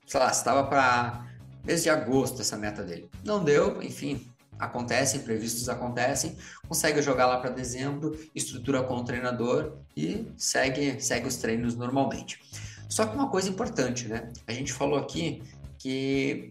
sei 0.06 0.20
lá, 0.20 0.30
estava 0.30 0.64
para 0.64 1.26
mês 1.64 1.82
de 1.82 1.90
agosto 1.90 2.40
essa 2.40 2.56
meta 2.56 2.82
dele. 2.82 3.08
Não 3.24 3.42
deu, 3.42 3.82
enfim, 3.82 4.28
acontecem, 4.58 5.20
imprevistos 5.20 5.68
acontecem, 5.68 6.36
consegue 6.68 7.00
jogar 7.02 7.26
lá 7.26 7.38
para 7.38 7.50
dezembro, 7.50 8.18
estrutura 8.34 8.82
com 8.82 8.96
o 8.96 9.04
treinador 9.04 9.78
e 9.96 10.26
segue, 10.36 11.00
segue 11.00 11.28
os 11.28 11.36
treinos 11.36 11.76
normalmente. 11.76 12.40
Só 12.88 13.06
que 13.06 13.14
uma 13.14 13.28
coisa 13.28 13.48
importante, 13.48 14.08
né? 14.08 14.30
A 14.46 14.52
gente 14.52 14.72
falou 14.72 14.98
aqui 14.98 15.42
que 15.84 16.50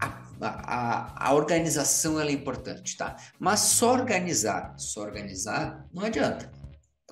a, 0.00 0.22
a, 0.40 1.28
a 1.30 1.34
organização 1.34 2.20
é 2.20 2.30
importante, 2.30 2.96
tá? 2.96 3.16
Mas 3.40 3.58
só 3.58 3.92
organizar, 3.92 4.78
só 4.78 5.00
organizar 5.00 5.84
não 5.92 6.04
adianta. 6.04 6.48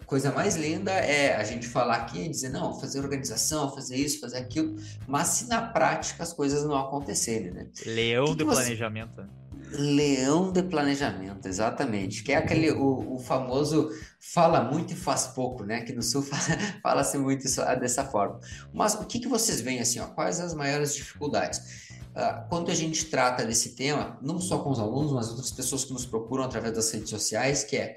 A 0.00 0.04
coisa 0.04 0.30
mais 0.30 0.54
linda 0.54 0.92
é 0.92 1.34
a 1.34 1.42
gente 1.42 1.66
falar 1.66 1.96
aqui 1.96 2.20
e 2.20 2.28
dizer, 2.28 2.50
não, 2.50 2.78
fazer 2.78 3.00
organização, 3.00 3.74
fazer 3.74 3.96
isso, 3.96 4.20
fazer 4.20 4.36
aquilo, 4.36 4.76
mas 5.08 5.26
se 5.28 5.48
na 5.48 5.60
prática 5.60 6.22
as 6.22 6.32
coisas 6.32 6.62
não 6.62 6.76
acontecerem, 6.76 7.50
né? 7.50 7.68
Leão 7.84 8.36
do 8.36 8.44
você... 8.44 8.60
planejamento. 8.60 9.28
Leão 9.70 10.52
de 10.52 10.62
planejamento, 10.62 11.46
exatamente. 11.46 12.22
Que 12.22 12.32
é 12.32 12.36
aquele, 12.36 12.70
o, 12.70 13.14
o, 13.14 13.18
famoso 13.18 13.90
fala 14.20 14.60
muito 14.60 14.92
e 14.92 14.96
faz 14.96 15.26
pouco, 15.28 15.64
né? 15.64 15.82
Que 15.82 15.92
no 15.92 16.02
Sul 16.02 16.22
fala-se 16.82 17.18
muito 17.18 17.46
isso, 17.46 17.60
dessa 17.80 18.04
forma. 18.04 18.38
Mas 18.72 18.94
o 18.94 19.04
que, 19.04 19.18
que 19.18 19.28
vocês 19.28 19.60
veem 19.60 19.80
assim, 19.80 19.98
ó, 20.00 20.06
quais 20.06 20.40
as 20.40 20.54
maiores 20.54 20.94
dificuldades? 20.94 21.58
Uh, 22.16 22.48
quando 22.48 22.70
a 22.70 22.74
gente 22.74 23.04
trata 23.06 23.44
desse 23.44 23.74
tema, 23.74 24.18
não 24.22 24.40
só 24.40 24.58
com 24.60 24.70
os 24.70 24.78
alunos, 24.78 25.12
mas 25.12 25.28
outras 25.28 25.50
pessoas 25.50 25.84
que 25.84 25.92
nos 25.92 26.06
procuram 26.06 26.44
através 26.44 26.72
das 26.74 26.90
redes 26.90 27.10
sociais, 27.10 27.62
que 27.62 27.76
é 27.76 27.96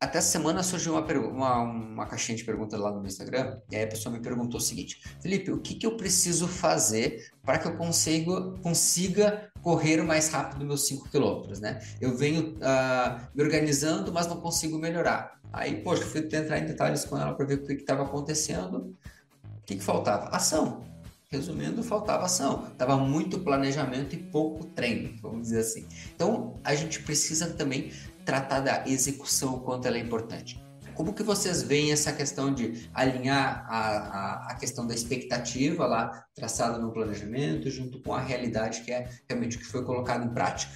até 0.00 0.16
essa 0.16 0.30
semana 0.30 0.62
surgiu 0.62 0.94
uma, 0.94 1.02
uma, 1.02 1.58
uma, 1.60 2.06
caixinha 2.06 2.36
de 2.36 2.42
perguntas 2.42 2.80
lá 2.80 2.90
no 2.90 3.00
meu 3.00 3.06
Instagram, 3.06 3.60
e 3.70 3.76
aí 3.76 3.84
a 3.84 3.86
pessoa 3.86 4.10
me 4.10 4.20
perguntou 4.20 4.58
o 4.58 4.62
seguinte: 4.62 5.02
Felipe, 5.20 5.52
o 5.52 5.58
que, 5.58 5.74
que 5.74 5.86
eu 5.86 5.94
preciso 5.96 6.48
fazer 6.48 7.30
para 7.44 7.58
que 7.58 7.68
eu 7.68 7.76
consiga, 7.76 8.54
consiga 8.62 9.50
correr 9.60 10.02
mais 10.02 10.30
rápido 10.30 10.64
meus 10.64 10.86
5 10.86 11.10
quilômetros, 11.10 11.60
né? 11.60 11.80
Eu 12.00 12.16
venho 12.16 12.54
uh, 12.54 13.20
me 13.34 13.42
organizando, 13.42 14.10
mas 14.10 14.26
não 14.26 14.40
consigo 14.40 14.78
melhorar. 14.78 15.38
Aí, 15.52 15.82
poxa, 15.82 16.02
fui 16.06 16.20
entrar 16.20 16.58
em 16.58 16.64
detalhes 16.64 17.04
com 17.04 17.18
ela 17.18 17.34
para 17.34 17.44
ver 17.44 17.58
o 17.58 17.66
que 17.66 17.74
estava 17.74 18.04
acontecendo. 18.04 18.96
O 19.44 19.66
que, 19.66 19.76
que 19.76 19.82
faltava? 19.82 20.28
Ação. 20.34 20.82
Resumindo, 21.30 21.82
faltava 21.82 22.24
ação. 22.24 22.70
Tava 22.76 22.96
muito 22.96 23.38
planejamento 23.38 24.14
e 24.14 24.18
pouco 24.18 24.64
treino, 24.64 25.16
vamos 25.20 25.42
dizer 25.42 25.60
assim. 25.60 25.86
Então, 26.14 26.56
a 26.64 26.74
gente 26.74 27.02
precisa 27.02 27.50
também 27.50 27.92
tratar 28.30 28.60
da 28.60 28.84
execução, 28.86 29.56
o 29.56 29.60
quanto 29.60 29.88
ela 29.88 29.96
é 29.96 30.00
importante. 30.00 30.62
Como 30.94 31.12
que 31.12 31.22
vocês 31.24 31.64
veem 31.64 31.90
essa 31.90 32.12
questão 32.12 32.54
de 32.54 32.88
alinhar 32.94 33.66
a, 33.68 33.78
a, 33.78 34.46
a, 34.52 34.54
questão 34.54 34.86
da 34.86 34.94
expectativa 34.94 35.84
lá 35.84 36.24
traçada 36.32 36.78
no 36.78 36.92
planejamento 36.92 37.68
junto 37.68 38.00
com 38.00 38.14
a 38.14 38.20
realidade 38.20 38.82
que 38.82 38.92
é 38.92 39.08
realmente 39.28 39.56
o 39.56 39.58
que 39.58 39.66
foi 39.66 39.84
colocado 39.84 40.24
em 40.24 40.32
prática? 40.32 40.72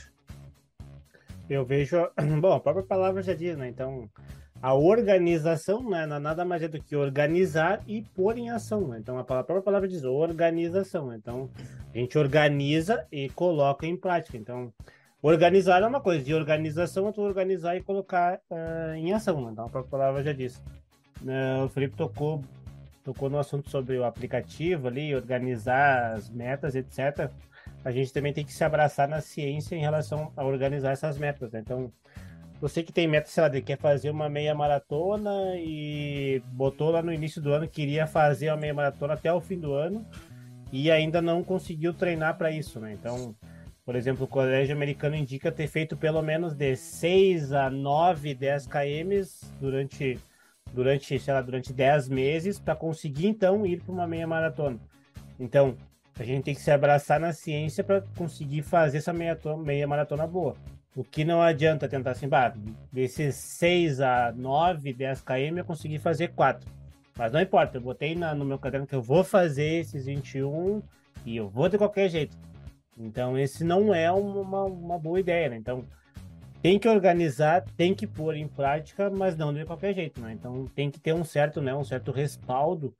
Eu 1.49 1.65
vejo, 1.65 1.97
bom, 2.41 2.55
a 2.55 2.59
própria 2.59 2.85
palavra 2.85 3.23
já 3.23 3.35
diz, 3.35 3.57
né? 3.57 3.69
Então, 3.69 4.11
a 4.61 4.75
organização 4.75 5.89
né, 5.89 6.07
nada 6.07 6.45
mais 6.45 6.61
é 6.65 6.69
do 6.69 6.83
que 6.83 6.97
organizar 6.97 7.85
e 7.87 8.03
pôr 8.03 8.37
em 8.37 8.51
ação. 8.51 8.89
Né? 8.89 8.99
Então, 8.99 9.17
a 9.17 9.23
própria 9.23 9.63
palavra 9.63 9.87
diz 9.87 10.03
organização. 10.03 11.15
Então, 11.15 11.49
a 11.95 11.99
gente 11.99 12.19
organiza 12.19 13.07
e 13.13 13.29
coloca 13.29 13.87
em 13.87 13.97
prática. 13.97 14.37
Então, 14.37 14.73
Organizar 15.25 15.83
é 15.83 15.87
uma 15.87 16.03
coisa, 16.03 16.23
de 16.23 16.35
organização 16.35 17.09
é 17.09 17.13
tu 17.13 17.23
organizar 17.23 17.75
e 17.75 17.83
colocar 17.83 18.39
uh, 18.51 18.95
em 18.95 19.15
ação, 19.15 19.51
então 19.51 19.65
a 19.65 19.71
própria 19.71 19.91
palavra 19.91 20.23
já 20.23 20.35
disse. 20.35 20.61
Uh, 21.23 21.65
o 21.65 21.69
Felipe 21.71 21.97
tocou, 21.97 22.45
tocou 23.03 23.31
no 23.31 23.39
assunto 23.39 23.71
sobre 23.71 23.97
o 23.97 24.05
aplicativo 24.05 24.87
ali, 24.87 25.15
organizar 25.15 26.13
as 26.13 26.29
metas, 26.29 26.75
etc. 26.75 27.31
A 27.83 27.91
gente 27.91 28.13
também 28.13 28.35
tem 28.35 28.45
que 28.45 28.53
se 28.53 28.63
abraçar 28.65 29.09
na 29.09 29.23
ciência 29.23 29.75
em 29.75 29.81
relação 29.81 30.31
a 30.37 30.45
organizar 30.45 30.91
essas 30.91 31.17
metas, 31.17 31.51
né? 31.53 31.61
Então, 31.61 31.91
você 32.61 32.83
que 32.83 32.93
tem 32.93 33.09
meta, 33.09 33.31
sei 33.31 33.45
lá, 33.45 33.49
de 33.49 33.63
quer 33.63 33.79
fazer 33.79 34.11
uma 34.11 34.29
meia 34.29 34.55
maratona 34.55 35.55
e 35.57 36.43
botou 36.53 36.91
lá 36.91 37.01
no 37.01 37.11
início 37.11 37.41
do 37.41 37.51
ano, 37.51 37.67
queria 37.67 38.07
fazer 38.07 38.51
a 38.51 38.59
meia 38.59 38.75
maratona 38.75 39.15
até 39.15 39.33
o 39.33 39.41
fim 39.41 39.59
do 39.59 39.73
ano 39.73 40.07
e 40.71 40.91
ainda 40.91 41.23
não 41.23 41.43
conseguiu 41.43 41.95
treinar 41.95 42.37
para 42.37 42.51
isso, 42.51 42.79
né? 42.79 42.93
Então, 42.93 43.35
por 43.85 43.97
exemplo, 43.97 44.25
o 44.25 44.29
colégio 44.29 44.75
americano 44.75 45.15
indica 45.15 45.53
ter 45.53 45.67
feito 45.67 45.97
pelo 45.97 46.23
menos 46.23 46.55
de 46.55 46.75
6 46.75 47.53
a 47.53 47.69
9, 47.69 48.35
10 48.35 48.67
km 48.67 49.23
durante, 49.61 50.19
durante, 50.73 51.19
sei 51.19 51.35
lá, 51.35 51.43
durante 51.43 51.73
10 51.73 52.09
meses 52.09 52.59
para 52.59 52.75
conseguir 52.75 53.27
então 53.27 53.67
ir 53.67 53.83
para 53.83 53.93
uma 53.93 54.07
meia 54.07 54.27
maratona. 54.27 54.79
Então, 55.39 55.77
a 56.19 56.25
gente 56.25 56.45
tem 56.45 56.55
que 56.55 56.61
se 56.61 56.71
abraçar 56.71 57.21
na 57.21 57.33
ciência 57.33 57.85
para 57.85 58.01
conseguir 58.17 58.63
fazer 58.63 58.99
essa 58.99 59.13
meia, 59.13 59.39
meia 59.63 59.87
maratona 59.87 60.27
boa. 60.27 60.57
O 60.97 61.05
que 61.05 61.25
não 61.25 61.43
adianta 61.43 61.89
tentar 61.89 62.13
assim, 62.13 62.29
bah, 62.29 62.55
desses 62.91 63.35
6 63.35 64.01
a 64.01 64.33
9, 64.33 64.95
10 64.95 65.21
km 65.21 65.59
eu 65.59 65.65
consegui 65.65 65.99
fazer 65.99 66.29
4. 66.29 66.71
Mas 67.19 67.33
não 67.33 67.41
importa, 67.41 67.77
eu 67.77 67.83
botei 67.83 68.15
na, 68.15 68.35
no 68.35 68.45
meu 68.45 68.59
caderno 68.59 68.87
que 68.87 68.95
eu 68.95 69.03
vou 69.03 69.23
fazer 69.23 69.81
esses 69.81 70.07
21 70.07 70.83
e 71.27 71.37
eu 71.37 71.49
vou 71.49 71.69
de 71.69 71.77
qualquer 71.77 72.09
jeito. 72.09 72.37
Então, 72.97 73.37
esse 73.37 73.65
não 73.65 73.95
é 73.95 74.11
uma, 74.11 74.65
uma 74.65 74.99
boa 74.99 75.19
ideia, 75.19 75.49
né? 75.49 75.57
Então, 75.57 75.85
tem 76.63 76.79
que 76.79 76.89
organizar, 76.89 77.63
tem 77.77 77.95
que 77.95 78.07
pôr 78.07 78.37
em 78.37 78.49
prática, 78.49 79.11
mas 79.11 79.37
não 79.37 79.53
de 79.53 79.65
qualquer 79.65 79.95
jeito, 79.95 80.21
né? 80.21 80.33
Então, 80.33 80.67
tem 80.75 80.91
que 80.91 81.01
ter 81.01 81.13
um 81.13 81.25
certo, 81.25 81.61
né, 81.61 81.75
um 81.75 81.85
certo 81.85 82.11
respaldo 82.11 82.95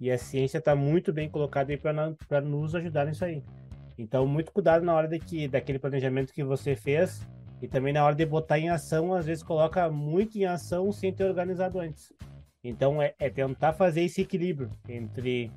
e 0.00 0.10
a 0.10 0.16
ciência 0.16 0.58
está 0.58 0.74
muito 0.74 1.12
bem 1.12 1.28
colocada 1.28 1.70
aí 1.70 1.76
para 1.76 2.40
nos 2.40 2.74
ajudar 2.74 3.04
nisso 3.04 3.24
aí. 3.24 3.42
Então, 3.98 4.26
muito 4.26 4.50
cuidado 4.50 4.82
na 4.82 4.94
hora 4.94 5.06
de 5.06 5.18
que, 5.18 5.46
daquele 5.46 5.78
planejamento 5.78 6.32
que 6.32 6.42
você 6.42 6.74
fez 6.74 7.26
e 7.60 7.68
também 7.68 7.92
na 7.92 8.02
hora 8.02 8.14
de 8.14 8.24
botar 8.24 8.58
em 8.58 8.70
ação, 8.70 9.12
às 9.12 9.26
vezes 9.26 9.42
coloca 9.42 9.90
muito 9.90 10.38
em 10.38 10.46
ação 10.46 10.90
sem 10.90 11.12
ter 11.12 11.24
organizado 11.24 11.78
antes. 11.78 12.10
Então, 12.64 13.02
é, 13.02 13.14
é 13.18 13.28
tentar 13.28 13.74
fazer 13.74 14.02
esse 14.02 14.22
equilíbrio 14.22 14.70
entre 14.88 15.50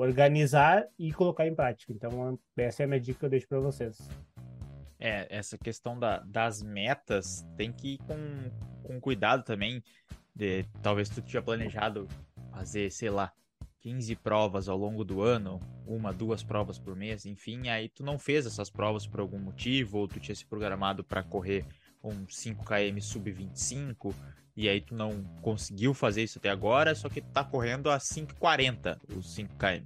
organizar 0.00 0.86
e 0.98 1.12
colocar 1.12 1.46
em 1.46 1.54
prática. 1.54 1.92
Então, 1.92 2.38
essa 2.56 2.82
é 2.82 2.84
a 2.84 2.88
minha 2.88 3.00
dica 3.00 3.18
que 3.18 3.24
eu 3.24 3.30
deixo 3.30 3.48
para 3.48 3.60
vocês. 3.60 3.98
É, 4.98 5.26
essa 5.30 5.56
questão 5.56 5.98
da, 5.98 6.18
das 6.20 6.62
metas 6.62 7.46
tem 7.56 7.72
que 7.72 7.94
ir 7.94 7.98
com, 7.98 8.50
com 8.82 9.00
cuidado 9.00 9.44
também. 9.44 9.82
De, 10.34 10.64
talvez 10.82 11.08
tu 11.08 11.20
tinha 11.20 11.42
planejado 11.42 12.06
fazer, 12.52 12.90
sei 12.90 13.10
lá, 13.10 13.32
15 13.80 14.14
provas 14.16 14.68
ao 14.68 14.76
longo 14.76 15.04
do 15.04 15.22
ano, 15.22 15.60
uma, 15.86 16.12
duas 16.12 16.42
provas 16.42 16.78
por 16.78 16.94
mês, 16.94 17.24
enfim, 17.24 17.68
aí 17.68 17.88
tu 17.88 18.04
não 18.04 18.18
fez 18.18 18.46
essas 18.46 18.70
provas 18.70 19.06
por 19.06 19.20
algum 19.20 19.38
motivo, 19.38 19.98
ou 19.98 20.08
tu 20.08 20.20
tinha 20.20 20.34
se 20.34 20.44
programado 20.44 21.02
para 21.02 21.22
correr 21.22 21.64
um 22.02 22.26
5km 22.26 23.00
sub 23.00 23.30
25, 23.30 24.14
e 24.56 24.68
aí 24.68 24.80
tu 24.80 24.94
não 24.94 25.22
conseguiu 25.42 25.94
fazer 25.94 26.22
isso 26.22 26.38
até 26.38 26.50
agora, 26.50 26.94
só 26.94 27.08
que 27.08 27.20
tu 27.20 27.28
tá 27.30 27.44
correndo 27.44 27.90
a 27.90 27.98
5,40 27.98 28.98
os 29.16 29.36
5km. 29.36 29.82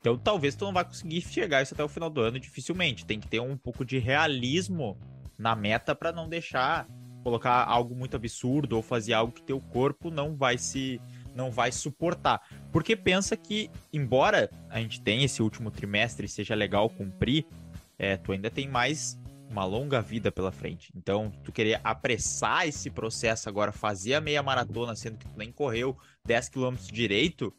Então 0.00 0.18
talvez 0.18 0.54
tu 0.54 0.64
não 0.66 0.72
vai 0.72 0.84
conseguir 0.84 1.20
chegar 1.22 1.62
isso 1.62 1.74
até 1.74 1.82
o 1.82 1.88
final 1.88 2.10
do 2.10 2.20
ano 2.20 2.38
dificilmente. 2.38 3.06
Tem 3.06 3.18
que 3.18 3.26
ter 3.26 3.40
um 3.40 3.56
pouco 3.56 3.84
de 3.84 3.98
realismo 3.98 4.98
na 5.38 5.56
meta 5.56 5.94
para 5.94 6.12
não 6.12 6.28
deixar 6.28 6.86
colocar 7.22 7.64
algo 7.64 7.94
muito 7.94 8.14
absurdo 8.14 8.76
ou 8.76 8.82
fazer 8.82 9.14
algo 9.14 9.32
que 9.32 9.42
teu 9.42 9.58
corpo 9.58 10.10
não 10.10 10.36
vai 10.36 10.58
se 10.58 11.00
não 11.34 11.50
vai 11.50 11.72
suportar. 11.72 12.40
Porque 12.70 12.94
pensa 12.94 13.36
que, 13.36 13.70
embora 13.92 14.50
a 14.68 14.78
gente 14.78 15.00
tenha 15.00 15.24
esse 15.24 15.42
último 15.42 15.70
trimestre 15.70 16.28
seja 16.28 16.54
legal 16.54 16.88
cumprir, 16.88 17.46
é, 17.98 18.16
tu 18.16 18.30
ainda 18.30 18.50
tem 18.50 18.68
mais 18.68 19.18
uma 19.50 19.64
longa 19.64 20.00
vida 20.00 20.32
pela 20.32 20.50
frente. 20.50 20.92
Então, 20.96 21.30
tu 21.42 21.52
querer 21.52 21.80
apressar 21.84 22.66
esse 22.66 22.90
processo 22.90 23.48
agora, 23.48 23.72
fazer 23.72 24.14
a 24.14 24.20
meia 24.20 24.42
maratona, 24.42 24.96
sendo 24.96 25.18
que 25.18 25.26
tu 25.26 25.36
nem 25.36 25.52
correu 25.52 25.96
10 26.24 26.48
km 26.48 26.74
direito, 26.92 27.52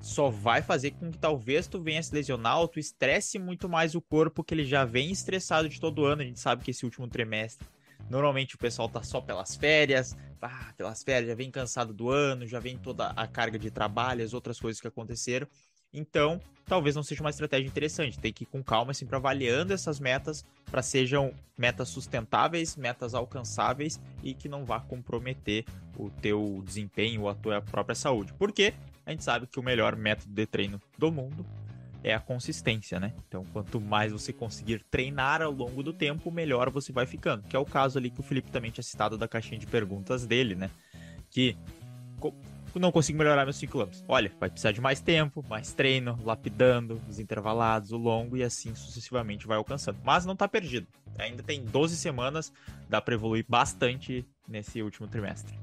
só 0.00 0.30
vai 0.30 0.62
fazer 0.62 0.92
com 0.92 1.10
que 1.10 1.18
talvez 1.18 1.66
tu 1.66 1.80
venha 1.80 2.02
se 2.02 2.14
lesionar 2.14 2.58
ou 2.60 2.68
tu 2.68 2.78
estresse 2.80 3.38
muito 3.38 3.68
mais 3.68 3.94
o 3.94 4.00
corpo 4.00 4.42
que 4.42 4.54
ele 4.54 4.64
já 4.64 4.84
vem 4.84 5.10
estressado 5.10 5.68
de 5.68 5.80
todo 5.80 6.04
ano. 6.04 6.22
A 6.22 6.24
gente 6.24 6.40
sabe 6.40 6.64
que 6.64 6.70
esse 6.70 6.84
último 6.84 7.06
trimestre 7.06 7.66
Normalmente 8.08 8.54
o 8.54 8.58
pessoal 8.58 8.88
tá 8.88 9.02
só 9.02 9.20
pelas 9.20 9.54
férias, 9.56 10.16
ah, 10.40 10.72
pelas 10.76 11.02
férias, 11.02 11.28
já 11.28 11.34
vem 11.34 11.50
cansado 11.50 11.92
do 11.92 12.10
ano, 12.10 12.46
já 12.46 12.58
vem 12.58 12.78
toda 12.78 13.08
a 13.10 13.26
carga 13.26 13.58
de 13.58 13.70
trabalho, 13.70 14.24
as 14.24 14.32
outras 14.32 14.58
coisas 14.58 14.80
que 14.80 14.88
aconteceram. 14.88 15.46
Então, 15.92 16.40
talvez 16.64 16.94
não 16.94 17.02
seja 17.02 17.20
uma 17.20 17.30
estratégia 17.30 17.66
interessante. 17.66 18.18
Tem 18.18 18.32
que 18.32 18.44
ir 18.44 18.46
com 18.46 18.62
calma, 18.62 18.94
sempre 18.94 19.16
avaliando 19.16 19.72
essas 19.72 19.98
metas 19.98 20.44
para 20.70 20.82
sejam 20.82 21.34
metas 21.58 21.88
sustentáveis, 21.88 22.76
metas 22.76 23.14
alcançáveis 23.14 24.00
e 24.22 24.32
que 24.34 24.48
não 24.48 24.64
vá 24.64 24.78
comprometer 24.78 25.64
o 25.98 26.10
teu 26.10 26.62
desempenho 26.64 27.22
ou 27.22 27.28
a 27.28 27.34
tua 27.34 27.60
própria 27.60 27.94
saúde. 27.94 28.32
Porque 28.34 28.72
a 29.04 29.10
gente 29.10 29.24
sabe 29.24 29.46
que 29.46 29.58
o 29.58 29.62
melhor 29.62 29.96
método 29.96 30.32
de 30.32 30.46
treino 30.46 30.80
do 30.96 31.10
mundo 31.10 31.44
é 32.02 32.14
a 32.14 32.20
consistência, 32.20 32.98
né? 32.98 33.12
Então, 33.28 33.44
quanto 33.52 33.80
mais 33.80 34.12
você 34.12 34.32
conseguir 34.32 34.84
treinar 34.90 35.42
ao 35.42 35.50
longo 35.50 35.82
do 35.82 35.92
tempo, 35.92 36.30
melhor 36.30 36.70
você 36.70 36.92
vai 36.92 37.04
ficando. 37.04 37.42
Que 37.42 37.56
é 37.56 37.58
o 37.58 37.64
caso 37.64 37.98
ali 37.98 38.10
que 38.10 38.20
o 38.20 38.22
Felipe 38.22 38.50
também 38.50 38.70
tinha 38.70 38.84
citado 38.84 39.18
da 39.18 39.28
caixinha 39.28 39.58
de 39.58 39.66
perguntas 39.66 40.24
dele, 40.24 40.54
né? 40.54 40.70
Que 41.28 41.56
não 42.78 42.92
consigo 42.92 43.18
melhorar 43.18 43.44
meus 43.44 43.56
5 43.56 43.72
km. 43.72 43.90
Olha, 44.06 44.30
vai 44.38 44.48
precisar 44.48 44.72
de 44.72 44.80
mais 44.80 45.00
tempo, 45.00 45.44
mais 45.48 45.72
treino, 45.72 46.18
lapidando, 46.22 47.00
os 47.08 47.18
intervalados, 47.18 47.92
o 47.92 47.96
longo 47.96 48.36
e 48.36 48.42
assim 48.42 48.74
sucessivamente 48.74 49.46
vai 49.46 49.56
alcançando. 49.56 49.98
Mas 50.04 50.24
não 50.24 50.36
tá 50.36 50.46
perdido. 50.46 50.86
Ainda 51.18 51.42
tem 51.42 51.64
12 51.64 51.96
semanas, 51.96 52.52
dá 52.88 53.00
para 53.00 53.14
evoluir 53.14 53.44
bastante 53.48 54.24
nesse 54.46 54.82
último 54.82 55.08
trimestre. 55.08 55.58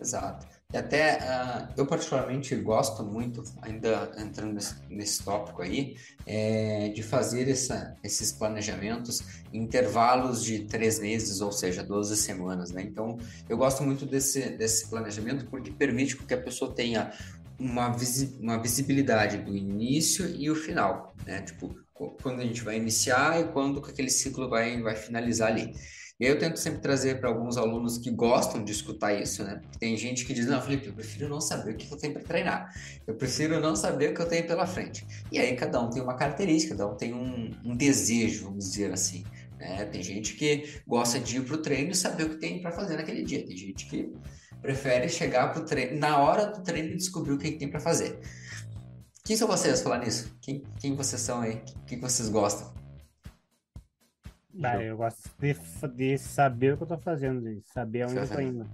Exato. 0.00 0.46
E 0.72 0.76
até 0.76 1.18
uh, 1.18 1.68
eu 1.76 1.86
particularmente 1.86 2.54
gosto 2.56 3.04
muito, 3.04 3.42
ainda 3.60 4.10
entrando 4.16 4.54
nesse, 4.54 4.74
nesse 4.88 5.22
tópico 5.22 5.60
aí, 5.60 5.96
é, 6.26 6.88
de 6.88 7.02
fazer 7.02 7.48
essa, 7.50 7.94
esses 8.02 8.32
planejamentos 8.32 9.22
em 9.52 9.62
intervalos 9.62 10.42
de 10.42 10.60
três 10.60 10.98
meses, 10.98 11.40
ou 11.40 11.52
seja, 11.52 11.82
12 11.82 12.16
semanas, 12.16 12.70
né? 12.70 12.82
Então, 12.82 13.18
eu 13.48 13.56
gosto 13.56 13.82
muito 13.82 14.06
desse, 14.06 14.50
desse 14.56 14.88
planejamento 14.88 15.46
porque 15.46 15.70
permite 15.70 16.16
que 16.16 16.34
a 16.34 16.40
pessoa 16.40 16.72
tenha 16.72 17.12
uma, 17.58 17.90
visi 17.90 18.36
uma 18.40 18.56
visibilidade 18.60 19.38
do 19.38 19.56
início 19.56 20.26
e 20.26 20.50
o 20.50 20.54
final, 20.54 21.14
né? 21.26 21.42
Tipo, 21.42 21.74
quando 22.22 22.40
a 22.40 22.44
gente 22.44 22.62
vai 22.62 22.76
iniciar 22.76 23.40
e 23.40 23.44
quando 23.52 23.78
aquele 23.78 24.10
ciclo 24.10 24.48
vai, 24.48 24.80
vai 24.82 24.96
finalizar 24.96 25.48
ali. 25.48 25.72
E 26.20 26.24
eu 26.24 26.38
tento 26.38 26.56
sempre 26.58 26.80
trazer 26.80 27.18
para 27.18 27.28
alguns 27.28 27.56
alunos 27.56 27.98
que 27.98 28.10
gostam 28.10 28.62
de 28.62 28.70
escutar 28.70 29.12
isso, 29.12 29.42
né? 29.42 29.60
Tem 29.78 29.96
gente 29.96 30.24
que 30.24 30.32
diz, 30.32 30.46
não, 30.46 30.60
Felipe, 30.60 30.86
eu 30.86 30.92
prefiro 30.92 31.28
não 31.28 31.40
saber 31.40 31.74
o 31.74 31.76
que 31.76 31.90
eu 31.90 31.98
tenho 31.98 32.12
para 32.12 32.22
treinar. 32.22 32.72
Eu 33.06 33.14
prefiro 33.14 33.60
não 33.60 33.74
saber 33.74 34.10
o 34.10 34.14
que 34.14 34.20
eu 34.20 34.28
tenho 34.28 34.46
pela 34.46 34.66
frente. 34.66 35.06
E 35.32 35.38
aí 35.38 35.56
cada 35.56 35.80
um 35.80 35.90
tem 35.90 36.02
uma 36.02 36.14
característica, 36.14 36.76
cada 36.76 36.88
um 36.88 36.96
tem 36.96 37.12
um, 37.12 37.50
um 37.64 37.76
desejo, 37.76 38.44
vamos 38.44 38.70
dizer 38.70 38.92
assim. 38.92 39.24
Né? 39.58 39.84
Tem 39.86 40.02
gente 40.02 40.34
que 40.34 40.80
gosta 40.86 41.18
de 41.18 41.38
ir 41.38 41.44
para 41.44 41.54
o 41.54 41.58
treino 41.58 41.90
e 41.90 41.94
saber 41.94 42.24
o 42.24 42.30
que 42.30 42.36
tem 42.36 42.60
para 42.60 42.72
fazer 42.72 42.96
naquele 42.96 43.22
dia. 43.22 43.44
Tem 43.44 43.56
gente 43.56 43.86
que 43.86 44.12
prefere 44.60 45.08
chegar 45.08 45.52
para 45.52 45.62
o 45.62 45.64
treino, 45.64 45.98
na 45.98 46.18
hora 46.18 46.46
do 46.46 46.62
treino 46.62 46.90
e 46.90 46.96
descobrir 46.96 47.32
o 47.32 47.38
que 47.38 47.50
tem 47.52 47.68
para 47.68 47.80
fazer. 47.80 48.20
Quem 49.24 49.36
são 49.36 49.46
vocês 49.46 49.80
falar 49.80 49.98
nisso? 49.98 50.36
Quem, 50.40 50.62
quem 50.80 50.94
vocês 50.94 51.20
são 51.20 51.40
aí? 51.40 51.62
O 51.76 51.84
que 51.84 51.96
vocês 51.96 52.28
gostam? 52.28 52.81
Ah, 54.62 54.82
eu 54.82 54.96
gosto 54.96 55.30
de, 55.38 55.54
de 55.94 56.18
saber 56.18 56.74
o 56.74 56.76
que 56.76 56.82
eu 56.82 56.86
tô 56.86 56.98
fazendo, 56.98 57.40
de 57.40 57.62
saber 57.72 58.06
onde 58.06 58.16
eu 58.16 58.28
tô 58.28 58.40
indo. 58.40 58.66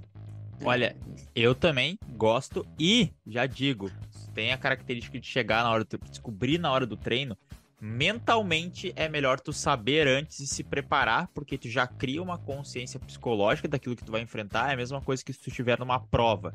Olha, 0.64 0.96
eu 1.34 1.54
também 1.54 1.98
gosto 2.16 2.66
e 2.78 3.12
já 3.26 3.46
digo, 3.46 3.90
tem 4.34 4.52
a 4.52 4.58
característica 4.58 5.18
de 5.18 5.26
chegar 5.26 5.62
na 5.62 5.70
hora 5.70 5.84
do 5.84 5.98
descobrir 5.98 6.58
na 6.58 6.70
hora 6.70 6.84
do 6.84 6.96
treino. 6.96 7.36
Mentalmente 7.80 8.92
é 8.96 9.08
melhor 9.08 9.38
tu 9.38 9.52
saber 9.52 10.08
antes 10.08 10.40
e 10.40 10.48
se 10.48 10.64
preparar, 10.64 11.28
porque 11.28 11.56
tu 11.56 11.68
já 11.68 11.86
cria 11.86 12.20
uma 12.20 12.36
consciência 12.36 12.98
psicológica 12.98 13.68
daquilo 13.68 13.94
que 13.94 14.04
tu 14.04 14.10
vai 14.10 14.20
enfrentar. 14.20 14.70
É 14.70 14.74
a 14.74 14.76
mesma 14.76 15.00
coisa 15.00 15.24
que 15.24 15.32
se 15.32 15.38
tu 15.38 15.48
estiver 15.48 15.78
numa 15.78 16.00
prova 16.00 16.52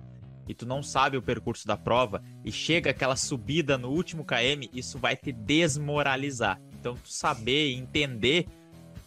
e 0.50 0.54
tu 0.54 0.66
não 0.66 0.84
sabe 0.84 1.16
o 1.16 1.22
percurso 1.22 1.66
da 1.66 1.78
prova 1.78 2.22
e 2.44 2.52
chega 2.52 2.90
aquela 2.90 3.16
subida 3.16 3.78
no 3.78 3.90
último 3.90 4.26
KM, 4.26 4.70
isso 4.74 5.00
vai 5.00 5.16
te 5.16 5.32
desmoralizar. 5.32 6.60
Então 6.78 6.96
tu 6.96 7.10
saber, 7.10 7.72
entender 7.72 8.48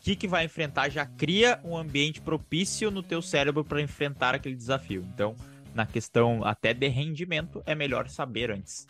que, 0.06 0.14
que 0.14 0.28
vai 0.28 0.44
enfrentar 0.44 0.88
já 0.88 1.04
cria 1.04 1.58
um 1.64 1.76
ambiente 1.76 2.20
propício 2.20 2.92
no 2.92 3.02
teu 3.02 3.20
cérebro 3.20 3.64
para 3.64 3.82
enfrentar 3.82 4.36
aquele 4.36 4.54
desafio. 4.54 5.04
Então, 5.12 5.34
na 5.74 5.84
questão 5.84 6.44
até 6.44 6.72
de 6.72 6.86
rendimento, 6.86 7.60
é 7.66 7.74
melhor 7.74 8.08
saber 8.08 8.52
antes. 8.52 8.86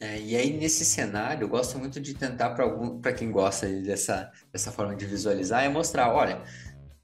É, 0.00 0.18
e 0.18 0.34
aí, 0.34 0.50
nesse 0.56 0.86
cenário, 0.86 1.44
eu 1.44 1.48
gosto 1.50 1.78
muito 1.78 2.00
de 2.00 2.14
tentar, 2.14 2.56
para 3.02 3.12
quem 3.12 3.30
gosta 3.30 3.68
dessa, 3.82 4.32
dessa 4.50 4.72
forma 4.72 4.96
de 4.96 5.04
visualizar, 5.04 5.64
é 5.64 5.68
mostrar: 5.68 6.10
olha, 6.14 6.40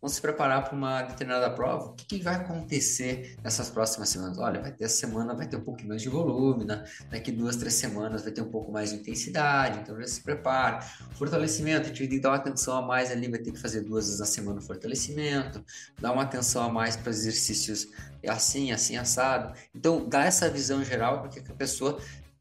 vamos 0.00 0.14
se 0.14 0.23
preparar 0.23 0.64
para 0.64 0.76
uma 0.76 1.02
determinada 1.02 1.50
prova, 1.50 1.87
o 1.87 1.93
que, 1.95 2.05
que, 2.05 2.23
vai 2.23 2.37
acontecer 2.37 3.37
nessas 3.43 3.69
próximas 3.69 4.09
semanas? 4.09 4.38
Olha, 4.38 4.61
vai 4.61 4.71
ter 4.71 4.85
essa 4.85 4.97
semana, 4.97 5.35
vai 5.35 5.47
ter 5.47 5.57
um 5.57 5.61
pouquinho 5.61 5.88
mais 5.88 6.02
de 6.02 6.09
volume, 6.09 6.64
né? 6.64 6.85
daqui 7.11 7.33
duas, 7.33 7.57
três 7.57 7.75
semanas 7.75 8.23
vai 8.23 8.33
ter 8.33 8.40
um 8.40 8.50
pouco 8.50 8.71
mais 8.71 8.90
de 8.90 8.97
intensidade, 8.97 9.81
então 9.81 9.99
já 10.00 10.07
se 10.07 10.23
prepara. 10.23 10.81
Fortalecimento, 11.17 11.83
a 11.83 11.88
gente 11.88 11.99
tem 11.99 12.09
que 12.09 12.21
dar 12.21 12.31
uma 12.31 12.37
atenção 12.37 12.76
a 12.76 12.83
mais 12.83 13.11
ali, 13.11 13.28
vai 13.28 13.40
ter 13.40 13.52
que 13.52 13.59
fazer 13.59 13.81
duas 13.81 14.05
vezes 14.05 14.21
na 14.21 14.26
semana 14.26 14.61
fortalecimento, 14.61 15.64
dar 16.00 16.12
uma 16.12 16.23
atenção 16.23 16.62
a 16.62 16.69
mais 16.69 16.97
para 16.97 17.11
exercícios 17.11 17.88
assim, 18.26 18.73
assim, 18.73 18.97
assado. 18.97 19.52
Então, 19.75 20.09
dá 20.09 20.25
essa 20.25 20.49
visão 20.49 20.85
geral 20.85 21.21
para 21.21 21.31
que 21.31 21.38
a 21.40 21.55
pessoa 21.55 21.99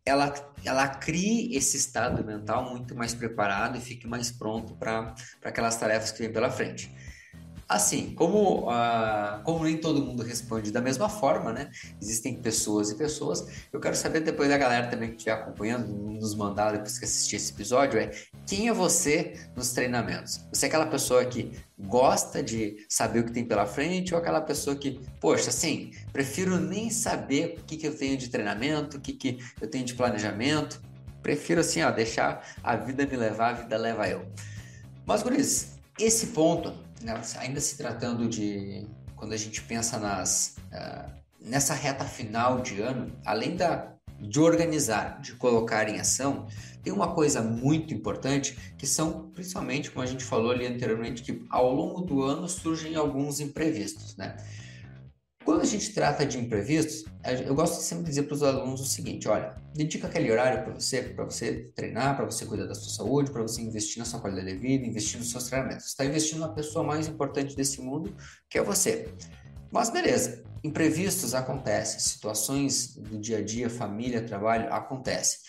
ela, 0.07 0.33
ela 0.63 0.87
crie 0.87 1.55
esse 1.55 1.75
estado 1.75 2.23
mental 2.23 2.69
muito 2.69 2.95
mais 2.95 3.13
preparado 3.13 3.77
e 3.77 3.81
fique 3.81 4.07
mais 4.07 4.31
pronto 4.31 4.73
para 4.75 5.13
aquelas 5.43 5.75
tarefas 5.75 6.11
que 6.11 6.19
vem 6.19 6.31
pela 6.31 6.49
frente. 6.49 6.89
Assim, 7.69 8.13
como, 8.15 8.69
uh, 8.69 9.43
como 9.43 9.65
nem 9.65 9.75
todo 9.75 10.01
mundo 10.01 10.23
responde 10.23 10.71
da 10.71 10.79
mesma 10.79 11.09
forma, 11.09 11.51
né? 11.51 11.69
Existem 12.01 12.35
pessoas 12.35 12.91
e 12.91 12.95
pessoas. 12.95 13.45
Eu 13.73 13.79
quero 13.81 13.93
saber 13.93 14.21
depois 14.21 14.47
da 14.47 14.57
galera 14.57 14.87
também 14.87 15.09
que 15.09 15.17
estiver 15.17 15.33
acompanhando, 15.33 15.87
nos 15.93 16.33
mandar 16.33 16.71
depois 16.71 16.97
que 16.97 17.03
assistir 17.03 17.35
esse 17.35 17.51
episódio, 17.51 17.99
é 17.99 18.11
quem 18.45 18.69
é 18.69 18.73
você 18.73 19.33
nos 19.53 19.73
treinamentos? 19.73 20.39
Você 20.53 20.65
é 20.65 20.69
aquela 20.69 20.85
pessoa 20.85 21.25
que 21.25 21.51
gosta 21.77 22.41
de 22.41 22.85
saber 22.87 23.19
o 23.19 23.23
que 23.25 23.33
tem 23.33 23.43
pela 23.43 23.65
frente 23.65 24.13
ou 24.13 24.19
aquela 24.21 24.39
pessoa 24.39 24.73
que, 24.73 25.01
poxa, 25.19 25.49
assim, 25.49 25.91
prefiro 26.13 26.57
nem 26.57 26.89
saber 26.89 27.57
o 27.59 27.63
que, 27.65 27.75
que 27.75 27.85
eu 27.85 27.97
tenho 27.97 28.17
de 28.17 28.29
treinamento, 28.29 28.95
o 28.95 29.01
que, 29.01 29.11
que 29.11 29.39
eu 29.59 29.69
tenho 29.69 29.83
de 29.83 29.93
planejamento. 29.93 30.81
Prefiro 31.21 31.59
assim, 31.59 31.83
ó, 31.83 31.91
deixar 31.91 32.47
a 32.63 32.77
vida 32.77 33.05
me 33.05 33.17
levar, 33.17 33.49
a 33.49 33.53
vida 33.53 33.77
leva 33.77 34.07
eu. 34.07 34.25
Mas, 35.05 35.21
Guris, 35.21 35.77
esse 35.99 36.27
ponto 36.27 36.86
né, 37.01 37.19
ainda 37.37 37.59
se 37.59 37.77
tratando 37.77 38.27
de 38.27 38.87
quando 39.15 39.33
a 39.33 39.37
gente 39.37 39.61
pensa 39.61 39.97
nas 39.97 40.55
uh, 40.71 41.11
nessa 41.39 41.73
reta 41.73 42.05
final 42.05 42.61
de 42.61 42.81
ano, 42.81 43.11
além 43.25 43.55
da 43.55 43.97
de 44.19 44.39
organizar, 44.39 45.21
de 45.21 45.33
colocar 45.33 45.87
em 45.87 45.99
ação, 45.99 46.47
tem 46.81 46.91
uma 46.91 47.13
coisa 47.13 47.41
muito 47.41 47.93
importante 47.93 48.57
que 48.77 48.87
são, 48.87 49.29
principalmente, 49.29 49.91
como 49.91 50.03
a 50.03 50.07
gente 50.07 50.23
falou 50.23 50.51
ali 50.51 50.65
anteriormente, 50.65 51.21
que 51.21 51.45
ao 51.49 51.71
longo 51.71 52.01
do 52.01 52.23
ano 52.23 52.47
surgem 52.47 52.95
alguns 52.95 53.39
imprevistos, 53.39 54.15
né? 54.17 54.35
Quando 55.45 55.61
a 55.61 55.65
gente 55.65 55.93
trata 55.93 56.25
de 56.25 56.39
imprevistos, 56.39 57.05
eu 57.45 57.55
gosto 57.55 57.77
de 57.77 57.83
sempre 57.83 58.05
dizer 58.05 58.23
para 58.23 58.33
os 58.33 58.43
alunos 58.43 58.81
o 58.81 58.85
seguinte: 58.85 59.29
olha, 59.29 59.55
dedica 59.77 60.07
aquele 60.07 60.31
horário 60.31 60.63
para 60.63 60.73
você, 60.73 61.03
para 61.03 61.23
você 61.23 61.71
treinar, 61.75 62.15
para 62.15 62.25
você 62.25 62.45
cuidar 62.45 62.65
da 62.65 62.73
sua 62.73 62.91
saúde, 62.91 63.31
para 63.31 63.43
você 63.43 63.61
investir 63.61 63.99
na 63.99 64.05
sua 64.05 64.19
qualidade 64.19 64.51
de 64.51 64.57
vida, 64.57 64.85
investir 64.85 65.19
nos 65.19 65.29
seus 65.29 65.43
treinamentos. 65.43 65.85
Está 65.85 66.03
investindo 66.03 66.39
na 66.39 66.49
pessoa 66.49 66.83
mais 66.83 67.07
importante 67.07 67.55
desse 67.55 67.79
mundo, 67.79 68.15
que 68.49 68.57
é 68.57 68.63
você. 68.63 69.07
Mas 69.71 69.91
beleza, 69.91 70.43
imprevistos 70.63 71.35
acontecem, 71.35 71.99
situações 71.99 72.95
do 72.95 73.19
dia 73.19 73.37
a 73.37 73.43
dia, 73.43 73.69
família, 73.69 74.25
trabalho, 74.25 74.73
acontecem. 74.73 75.39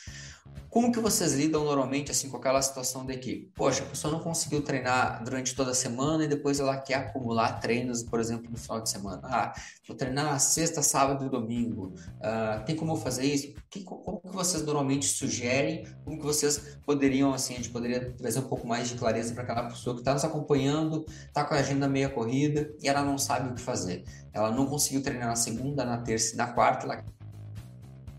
Como 0.71 0.93
que 0.93 1.01
vocês 1.01 1.33
lidam 1.33 1.65
normalmente 1.65 2.11
assim 2.11 2.29
com 2.29 2.37
aquela 2.37 2.61
situação 2.61 3.05
de 3.05 3.17
que, 3.17 3.51
poxa, 3.55 3.83
a 3.83 3.87
pessoa 3.87 4.13
não 4.13 4.21
conseguiu 4.21 4.61
treinar 4.61 5.25
durante 5.25 5.55
toda 5.55 5.71
a 5.71 5.75
semana 5.75 6.25
e 6.25 6.29
depois 6.29 6.61
ela 6.61 6.77
quer 6.77 6.95
acumular 6.95 7.59
treinos, 7.59 8.03
por 8.03 8.21
exemplo, 8.21 8.51
no 8.51 8.59
final 8.59 8.83
de 8.83 8.91
semana. 8.91 9.23
Ah, 9.25 9.53
vou 9.87 9.97
treinar 9.97 10.39
sexta, 10.39 10.83
sábado 10.83 11.25
e 11.25 11.31
domingo. 11.31 11.95
Ah, 12.21 12.63
tem 12.67 12.77
como 12.77 12.97
fazer 12.97 13.25
isso? 13.25 13.55
Que, 13.71 13.83
como 13.83 14.21
que 14.21 14.29
vocês 14.29 14.63
normalmente 14.63 15.07
sugerem? 15.07 15.87
Como 16.05 16.19
que 16.19 16.25
vocês 16.25 16.79
poderiam, 16.85 17.33
assim, 17.33 17.55
a 17.55 17.57
gente 17.57 17.71
poderia 17.71 18.13
trazer 18.13 18.41
um 18.41 18.49
pouco 18.49 18.67
mais 18.67 18.91
de 18.91 18.95
clareza 18.95 19.33
para 19.33 19.45
aquela 19.45 19.69
pessoa 19.69 19.95
que 19.95 20.03
está 20.03 20.13
nos 20.13 20.25
acompanhando, 20.25 21.07
está 21.09 21.45
com 21.45 21.55
a 21.55 21.59
agenda 21.59 21.89
meia 21.89 22.11
corrida 22.11 22.71
e 22.83 22.89
ela 22.89 23.03
não 23.03 23.17
sabe 23.17 23.49
o 23.49 23.55
que 23.55 23.61
fazer. 23.61 24.05
Ela 24.35 24.51
não 24.51 24.67
conseguiu 24.67 25.03
treinar 25.03 25.29
na 25.29 25.37
segunda, 25.37 25.83
na 25.83 25.97
terça 25.97 26.35
e 26.35 26.37
na 26.37 26.49
quarta, 26.49 26.85
ela 26.85 27.03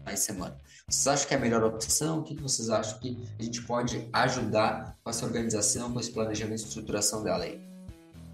mais 0.04 0.20
semana. 0.22 0.58
Vocês 0.90 1.08
acham 1.08 1.28
que 1.28 1.34
é 1.36 1.38
a 1.38 1.40
melhor 1.40 1.64
opção? 1.64 2.20
O 2.20 2.24
que 2.24 2.34
vocês 2.34 2.70
acham 2.70 2.98
que 3.00 3.16
a 3.40 3.44
gente 3.44 3.62
pode 3.62 4.10
ajudar 4.12 4.98
com 5.04 5.10
essa 5.10 5.24
organização, 5.24 5.94
com 5.94 6.00
esse 6.00 6.12
planejamento 6.12 6.62
e 6.62 6.66
estruturação 6.66 7.24
dela 7.24 7.44
aí? 7.44 7.62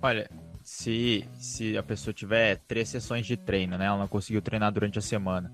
Olha, 0.01 0.29
se, 0.63 1.27
se 1.37 1.77
a 1.77 1.83
pessoa 1.83 2.13
tiver 2.13 2.61
três 2.65 2.87
sessões 2.87 3.25
de 3.25 3.35
treino, 3.35 3.77
né? 3.77 3.85
Ela 3.85 3.97
não 3.97 4.07
conseguiu 4.07 4.41
treinar 4.41 4.71
durante 4.71 4.97
a 4.97 5.01
semana. 5.01 5.51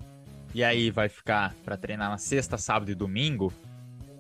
E 0.54 0.64
aí 0.64 0.92
vai 0.92 1.10
ficar 1.10 1.56
para 1.66 1.76
treinar 1.76 2.10
na 2.10 2.20
sexta, 2.20 2.58
sábado 2.58 2.92
e 2.92 2.96
domingo. 2.96 3.52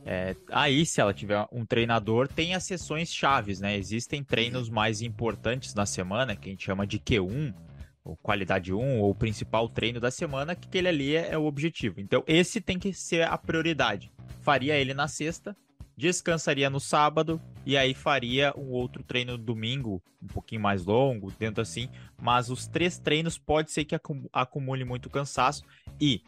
É, 0.03 0.35
aí, 0.51 0.83
se 0.83 0.99
ela 0.99 1.13
tiver 1.13 1.45
um 1.51 1.63
treinador, 1.63 2.27
tem 2.27 2.55
as 2.55 2.63
sessões 2.63 3.13
chaves, 3.13 3.59
né? 3.59 3.77
Existem 3.77 4.23
treinos 4.23 4.69
mais 4.69 5.03
importantes 5.03 5.75
na 5.75 5.85
semana, 5.85 6.35
que 6.35 6.49
a 6.49 6.51
gente 6.51 6.65
chama 6.65 6.87
de 6.87 6.97
Q1, 6.97 7.53
ou 8.03 8.17
qualidade 8.17 8.73
1, 8.73 8.99
ou 8.99 9.13
principal 9.13 9.69
treino 9.69 9.99
da 9.99 10.09
semana, 10.09 10.55
que 10.55 10.67
aquele 10.67 10.87
ali 10.87 11.15
é, 11.15 11.31
é 11.31 11.37
o 11.37 11.45
objetivo. 11.45 11.99
Então, 11.99 12.23
esse 12.25 12.59
tem 12.59 12.79
que 12.79 12.93
ser 12.93 13.27
a 13.27 13.37
prioridade. 13.37 14.11
Faria 14.41 14.75
ele 14.75 14.93
na 14.93 15.07
sexta, 15.07 15.55
descansaria 15.95 16.69
no 16.69 16.79
sábado 16.79 17.39
e 17.65 17.77
aí 17.77 17.93
faria 17.93 18.53
um 18.57 18.71
outro 18.71 19.03
treino 19.03 19.33
no 19.33 19.43
domingo, 19.43 20.01
um 20.21 20.27
pouquinho 20.27 20.61
mais 20.61 20.83
longo, 20.83 21.31
dentro 21.37 21.61
assim. 21.61 21.89
Mas 22.19 22.49
os 22.49 22.67
três 22.67 22.97
treinos 22.97 23.37
pode 23.37 23.71
ser 23.71 23.85
que 23.85 23.95
acumule 24.33 24.83
muito 24.83 25.09
cansaço 25.09 25.63
e 25.99 26.23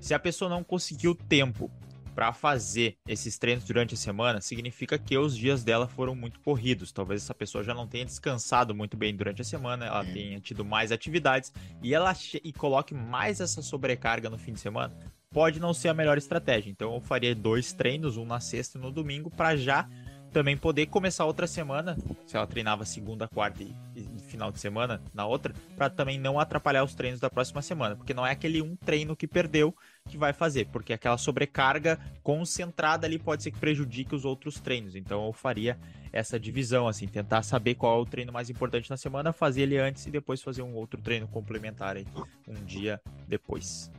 se 0.00 0.14
a 0.14 0.18
pessoa 0.18 0.48
não 0.48 0.64
conseguiu 0.64 1.14
tempo 1.14 1.70
para 2.14 2.32
fazer 2.32 2.96
esses 3.06 3.38
treinos 3.38 3.64
durante 3.64 3.94
a 3.94 3.96
semana, 3.96 4.40
significa 4.40 4.98
que 4.98 5.16
os 5.16 5.36
dias 5.36 5.64
dela 5.64 5.86
foram 5.86 6.14
muito 6.14 6.40
corridos. 6.40 6.92
Talvez 6.92 7.22
essa 7.22 7.34
pessoa 7.34 7.64
já 7.64 7.74
não 7.74 7.86
tenha 7.86 8.04
descansado 8.04 8.74
muito 8.74 8.96
bem 8.96 9.14
durante 9.14 9.42
a 9.42 9.44
semana, 9.44 9.86
ela 9.86 10.04
é. 10.04 10.12
tenha 10.12 10.40
tido 10.40 10.64
mais 10.64 10.92
atividades 10.92 11.52
e 11.82 11.94
ela 11.94 12.14
e 12.42 12.52
coloque 12.52 12.94
mais 12.94 13.40
essa 13.40 13.62
sobrecarga 13.62 14.28
no 14.28 14.38
fim 14.38 14.52
de 14.52 14.60
semana. 14.60 14.94
Pode 15.30 15.60
não 15.60 15.72
ser 15.72 15.88
a 15.88 15.94
melhor 15.94 16.18
estratégia. 16.18 16.70
Então 16.70 16.94
eu 16.94 17.00
faria 17.00 17.34
dois 17.34 17.72
treinos, 17.72 18.16
um 18.16 18.24
na 18.24 18.40
sexta 18.40 18.78
e 18.78 18.80
no 18.80 18.90
domingo, 18.90 19.30
para 19.30 19.56
já 19.56 19.88
também 20.30 20.56
poder 20.56 20.86
começar 20.86 21.24
outra 21.24 21.46
semana, 21.46 21.96
se 22.24 22.36
ela 22.36 22.46
treinava 22.46 22.84
segunda, 22.84 23.28
quarta 23.28 23.62
e, 23.62 23.74
e 23.96 24.20
final 24.20 24.52
de 24.52 24.60
semana 24.60 25.02
na 25.12 25.26
outra, 25.26 25.54
para 25.76 25.90
também 25.90 26.18
não 26.18 26.38
atrapalhar 26.38 26.84
os 26.84 26.94
treinos 26.94 27.20
da 27.20 27.28
próxima 27.28 27.60
semana, 27.60 27.96
porque 27.96 28.14
não 28.14 28.26
é 28.26 28.30
aquele 28.30 28.62
um 28.62 28.76
treino 28.76 29.16
que 29.16 29.26
perdeu 29.26 29.74
que 30.08 30.18
vai 30.18 30.32
fazer, 30.32 30.66
porque 30.66 30.92
aquela 30.92 31.16
sobrecarga 31.16 31.98
concentrada 32.22 33.06
ali 33.06 33.18
pode 33.18 33.42
ser 33.42 33.50
que 33.50 33.58
prejudique 33.58 34.14
os 34.14 34.24
outros 34.24 34.58
treinos. 34.60 34.94
Então 34.96 35.24
eu 35.26 35.32
faria 35.32 35.78
essa 36.12 36.38
divisão 36.38 36.88
assim, 36.88 37.06
tentar 37.06 37.42
saber 37.42 37.76
qual 37.76 37.98
é 37.98 38.02
o 38.02 38.06
treino 38.06 38.32
mais 38.32 38.50
importante 38.50 38.90
na 38.90 38.96
semana, 38.96 39.32
fazer 39.32 39.62
ele 39.62 39.78
antes 39.78 40.06
e 40.06 40.10
depois 40.10 40.42
fazer 40.42 40.62
um 40.62 40.74
outro 40.74 41.00
treino 41.00 41.28
complementar 41.28 41.96
aí 41.96 42.06
um 42.48 42.64
dia 42.64 43.00
depois. 43.28 43.90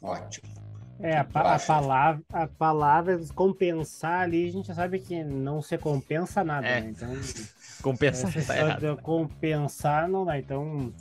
Ótimo. 0.00 0.48
É, 1.00 1.16
a, 1.16 1.22
a, 1.22 1.58
palavra, 1.58 2.22
a 2.32 2.46
palavra 2.46 3.20
compensar 3.34 4.20
ali, 4.20 4.46
a 4.48 4.52
gente 4.52 4.72
sabe 4.72 5.00
que 5.00 5.24
não 5.24 5.60
se 5.60 5.76
compensa 5.76 6.44
nada, 6.44 6.66
é. 6.66 6.80
né? 6.80 6.90
Então, 6.90 7.08
compensar 7.82 8.36
é, 8.36 8.40
tá 8.42 8.56
errado. 8.56 8.96
Compensar 9.02 10.08
não 10.08 10.24
dá. 10.24 10.38
Então, 10.38 10.92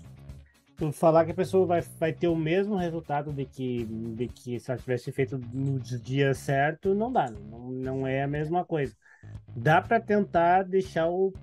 falar 0.91 1.25
que 1.25 1.31
a 1.31 1.35
pessoa 1.35 1.65
vai, 1.65 1.81
vai 1.99 2.13
ter 2.13 2.27
o 2.27 2.35
mesmo 2.35 2.75
resultado 2.75 3.31
de 3.31 3.45
que, 3.45 3.85
de 3.85 4.27
que 4.27 4.59
se 4.59 4.71
ela 4.71 4.79
tivesse 4.79 5.11
feito 5.11 5.37
no 5.53 5.79
dia 5.79 6.33
certo, 6.33 6.93
não 6.93 7.11
dá. 7.11 7.29
Não, 7.29 7.69
não 7.71 8.07
é 8.07 8.23
a 8.23 8.27
mesma 8.27 8.65
coisa. 8.65 8.95
Dá 9.55 9.81
para 9.81 9.99
tentar 9.99 10.63
deixar 10.63 11.07
o, 11.09 11.33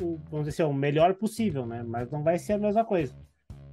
o, 0.00 0.18
vamos 0.30 0.46
dizer 0.46 0.62
assim, 0.62 0.70
o 0.70 0.74
melhor 0.74 1.14
possível, 1.14 1.66
né? 1.66 1.82
Mas 1.82 2.10
não 2.10 2.22
vai 2.22 2.38
ser 2.38 2.54
a 2.54 2.58
mesma 2.58 2.84
coisa. 2.84 3.14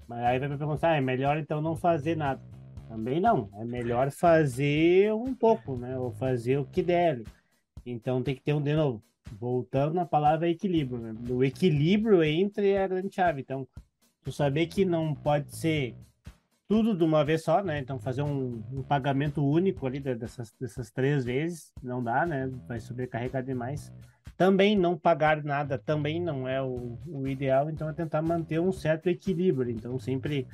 Mas 0.08 0.20
aí 0.24 0.40
vai 0.40 0.50
perguntar, 0.50 0.92
ah, 0.92 0.98
é 0.98 1.02
melhor 1.02 1.38
então 1.38 1.62
não 1.62 1.76
fazer 1.76 2.16
nada. 2.16 2.42
Também 2.88 3.20
não. 3.20 3.50
É 3.56 3.66
melhor 3.66 4.12
fazer 4.12 5.14
um 5.14 5.34
pouco, 5.34 5.76
né? 5.76 5.98
Ou 5.98 6.12
fazer 6.12 6.58
o 6.58 6.66
que 6.66 6.84
der. 6.84 7.24
Então 7.86 8.22
tem 8.22 8.36
que 8.36 8.42
ter 8.42 8.54
um, 8.54 8.62
de 8.62 8.74
novo, 8.74 9.04
voltando 9.40 9.94
na 9.94 10.06
palavra 10.06 10.50
equilíbrio, 10.50 11.00
né? 11.00 11.16
O 11.30 11.44
equilíbrio 11.44 12.24
entre 12.24 12.78
a 12.78 12.88
grande 12.88 13.14
chave. 13.14 13.42
Então, 13.42 13.68
tu 14.26 14.32
saber 14.32 14.66
que 14.66 14.84
não 14.84 15.14
pode 15.14 15.56
ser 15.56 15.96
tudo 16.68 16.98
de 16.98 17.04
uma 17.04 17.24
vez 17.24 17.44
só, 17.44 17.64
né? 17.64 17.80
Então 17.80 18.00
fazer 18.00 18.24
um, 18.24 18.64
um 18.74 18.82
pagamento 18.82 19.46
único 19.46 19.86
ali 19.86 20.00
dessas, 20.00 20.52
dessas 20.60 20.90
três 20.90 21.24
vezes 21.24 21.72
não 21.82 22.04
dá, 22.04 22.26
né? 22.26 22.52
Vai 22.68 22.80
sobrecarregar 22.80 23.44
demais. 23.44 23.94
Também 24.36 24.76
não 24.76 24.98
pagar 24.98 25.44
nada 25.44 25.78
também 25.78 26.20
não 26.20 26.48
é 26.48 26.62
o, 26.62 26.98
o 27.08 27.28
ideal, 27.28 27.70
então 27.70 27.88
é 27.88 27.94
tentar 27.94 28.24
manter 28.24 28.60
um 28.60 28.72
certo 28.72 29.08
equilíbrio. 29.08 29.70
Então 29.70 30.00
sempre 30.00 30.48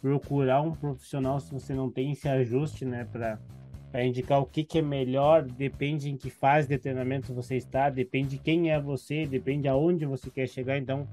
procurar 0.00 0.60
um 0.60 0.72
profissional 0.72 1.38
se 1.38 1.52
você 1.52 1.72
não 1.72 1.88
tem 1.88 2.10
esse 2.10 2.28
ajuste, 2.28 2.84
né, 2.84 3.04
para 3.04 4.04
indicar 4.04 4.40
o 4.40 4.46
que, 4.46 4.64
que 4.64 4.80
é 4.80 4.82
melhor, 4.82 5.44
depende 5.44 6.10
em 6.10 6.16
que 6.16 6.28
fase 6.28 6.66
de 6.66 6.76
treinamento 6.76 7.32
você 7.32 7.54
está, 7.54 7.88
depende 7.88 8.36
quem 8.36 8.72
é 8.72 8.80
você, 8.80 9.24
depende 9.26 9.68
aonde 9.68 10.04
você 10.04 10.28
quer 10.28 10.48
chegar, 10.48 10.76
então 10.76 11.06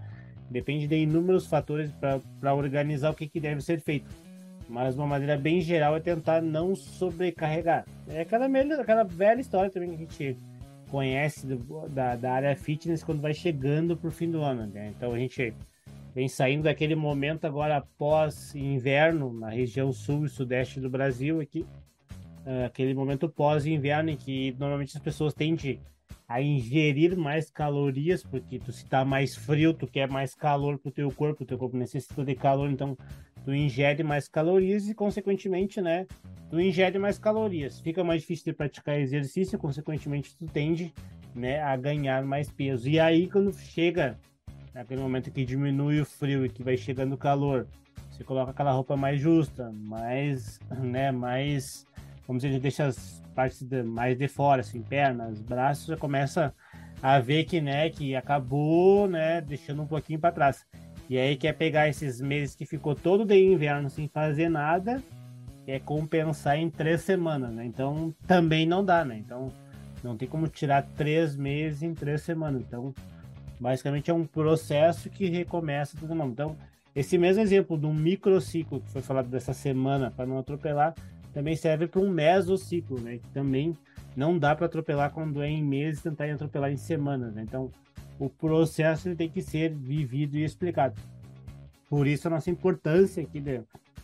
depende 0.50 0.88
de 0.88 0.96
inúmeros 0.96 1.48
fatores 1.48 1.92
para 1.92 2.54
organizar 2.54 3.12
o 3.12 3.16
que, 3.16 3.28
que 3.28 3.40
deve 3.40 3.62
ser 3.62 3.80
feito. 3.80 4.10
Mas 4.68 4.96
uma 4.96 5.08
maneira 5.08 5.38
bem 5.38 5.62
geral 5.62 5.96
é 5.96 6.00
tentar 6.00 6.42
não 6.42 6.76
sobrecarregar. 6.76 7.86
É 8.08 8.22
aquela, 8.22 8.48
velha, 8.48 8.82
aquela 8.82 9.04
velha 9.04 9.42
história 9.42 9.70
também 9.70 9.90
que 9.90 9.96
a 9.96 10.00
gente 10.00 10.38
conhece 10.90 11.48
do, 11.48 11.88
da, 11.90 12.16
da 12.16 12.34
área 12.34 12.56
fitness 12.56 13.04
quando 13.04 13.22
vai 13.22 13.34
chegando 13.34 13.98
para 13.98 14.08
o 14.08 14.12
fim 14.12 14.30
do 14.30 14.42
ano. 14.42 14.68
Né? 14.68 14.94
Então 14.96 15.14
a 15.14 15.18
gente 15.18 15.54
vem 16.14 16.28
saindo 16.28 16.64
daquele 16.64 16.96
momento 16.96 17.46
agora 17.46 17.84
pós-inverno 17.98 19.34
na 19.34 19.50
região 19.50 19.92
sul 19.92 20.26
e 20.26 20.30
sudeste 20.30 20.80
do 20.80 20.90
Brasil 20.90 21.40
aqui, 21.40 21.66
uh, 22.46 22.66
aquele 22.66 22.94
momento 22.94 23.30
pós-inverno 23.30 24.10
em 24.10 24.18
que 24.18 24.56
normalmente 24.60 24.98
as 24.98 25.04
pessoas 25.04 25.34
tendem 25.34 25.80
a 26.30 26.40
ingerir 26.40 27.18
mais 27.18 27.50
calorias, 27.50 28.22
porque 28.24 28.60
tu 28.60 28.72
se 28.72 28.86
tá 28.86 29.04
mais 29.04 29.36
frio, 29.36 29.74
tu 29.74 29.88
quer 29.88 30.08
mais 30.08 30.36
calor 30.36 30.78
pro 30.78 30.92
teu 30.92 31.12
corpo, 31.12 31.44
o 31.44 31.46
teu 31.46 31.58
corpo 31.58 31.76
necessita 31.76 32.24
de 32.24 32.36
calor, 32.36 32.70
então 32.70 32.96
tu 33.44 33.52
ingere 33.52 34.04
mais 34.04 34.28
calorias 34.28 34.88
e 34.88 34.94
consequentemente, 34.94 35.82
né, 35.82 36.06
tu 36.48 36.62
ingere 36.62 37.00
mais 37.00 37.18
calorias. 37.18 37.82
Fica 37.82 38.04
mais 38.04 38.22
difícil 38.22 38.46
de 38.46 38.54
praticar 38.54 39.00
exercício, 39.00 39.58
consequentemente 39.58 40.38
tu 40.38 40.46
tende, 40.46 40.94
né, 41.34 41.62
a 41.62 41.76
ganhar 41.76 42.24
mais 42.24 42.52
peso. 42.52 42.88
E 42.88 43.00
aí 43.00 43.28
quando 43.28 43.52
chega 43.52 44.16
aquele 44.76 45.02
momento 45.02 45.32
que 45.32 45.44
diminui 45.44 46.00
o 46.00 46.06
frio 46.06 46.46
e 46.46 46.50
que 46.50 46.62
vai 46.62 46.78
chegando 46.78 47.14
o 47.14 47.18
calor, 47.18 47.68
você 48.12 48.24
coloca 48.24 48.52
aquela 48.52 48.72
roupa 48.72 48.96
mais 48.96 49.20
justa, 49.20 49.72
mais, 49.72 50.60
né, 50.80 51.12
mais, 51.12 51.88
vamos 52.30 52.44
dizer, 52.44 52.60
deixa 52.60 52.86
as 52.86 53.24
partes 53.34 53.64
de, 53.64 53.82
mais 53.82 54.16
de 54.16 54.28
fora, 54.28 54.62
assim, 54.62 54.84
pernas, 54.84 55.42
braços, 55.42 55.88
já 55.88 55.98
começa 55.98 56.54
a 57.02 57.20
ver 57.20 57.46
que, 57.46 57.60
né, 57.60 57.90
que 57.90 58.16
acabou, 58.16 59.08
né, 59.08 59.42
deixando 59.42 59.82
um 59.82 59.88
pouquinho 59.88 60.20
para 60.20 60.32
trás. 60.32 60.64
E 61.10 61.18
aí 61.18 61.36
quer 61.36 61.54
pegar 61.54 61.90
esses 61.90 62.22
meses 62.22 62.56
que 62.56 62.68
ficou 62.68 62.94
todo 62.94 63.26
de 63.26 63.36
inverno 63.36 63.90
sem 63.90 64.08
fazer 64.08 64.48
nada, 64.48 65.02
é 65.66 65.80
compensar 65.80 66.56
em 66.56 66.70
três 66.70 67.02
semanas, 67.02 67.52
né? 67.52 67.66
Então 67.66 68.14
também 68.28 68.66
não 68.66 68.86
dá, 68.86 69.04
né? 69.04 69.18
Então 69.18 69.52
não 70.04 70.16
tem 70.16 70.28
como 70.28 70.48
tirar 70.48 70.84
três 70.96 71.36
meses 71.36 71.82
em 71.82 71.96
três 71.96 72.22
semanas. 72.22 72.62
Então, 72.62 72.94
basicamente 73.60 74.12
é 74.12 74.14
um 74.14 74.26
processo 74.26 75.10
que 75.10 75.28
recomeça 75.28 75.98
tudo 76.00 76.14
novo. 76.14 76.32
Então, 76.32 76.56
esse 76.96 77.18
mesmo 77.18 77.42
exemplo 77.42 77.80
um 77.88 77.94
microciclo 77.94 78.82
que 78.82 78.90
foi 78.92 79.02
falado 79.02 79.30
dessa 79.30 79.54
semana 79.54 80.12
para 80.12 80.28
não 80.28 80.38
atropelar, 80.38 80.94
também 81.34 81.56
serve 81.56 81.88
para 81.88 82.02
um 82.02 82.10
mesociclo, 82.10 83.00
né? 83.00 83.18
Que 83.18 83.28
também 83.30 83.78
não 84.16 84.38
dá 84.38 84.56
para 84.56 84.66
atropelar 84.66 85.12
quando 85.12 85.42
é 85.42 85.50
em 85.50 85.64
meses, 85.64 86.02
tentar 86.02 86.32
atropelar 86.32 86.72
em 86.72 86.78
semanas, 86.78 87.34
né? 87.34 87.44
Então, 87.44 87.72
o 88.20 88.30
processo 88.30 89.16
tem 89.16 89.30
que 89.30 89.42
ser 89.42 89.74
vivido 89.74 90.38
e 90.38 90.44
explicado. 90.44 91.00
Por 91.90 92.06
isso 92.06 92.28
a 92.28 92.32
nossa 92.32 92.52
importância 92.52 93.24
aqui 93.24 93.40
de, 93.40 93.62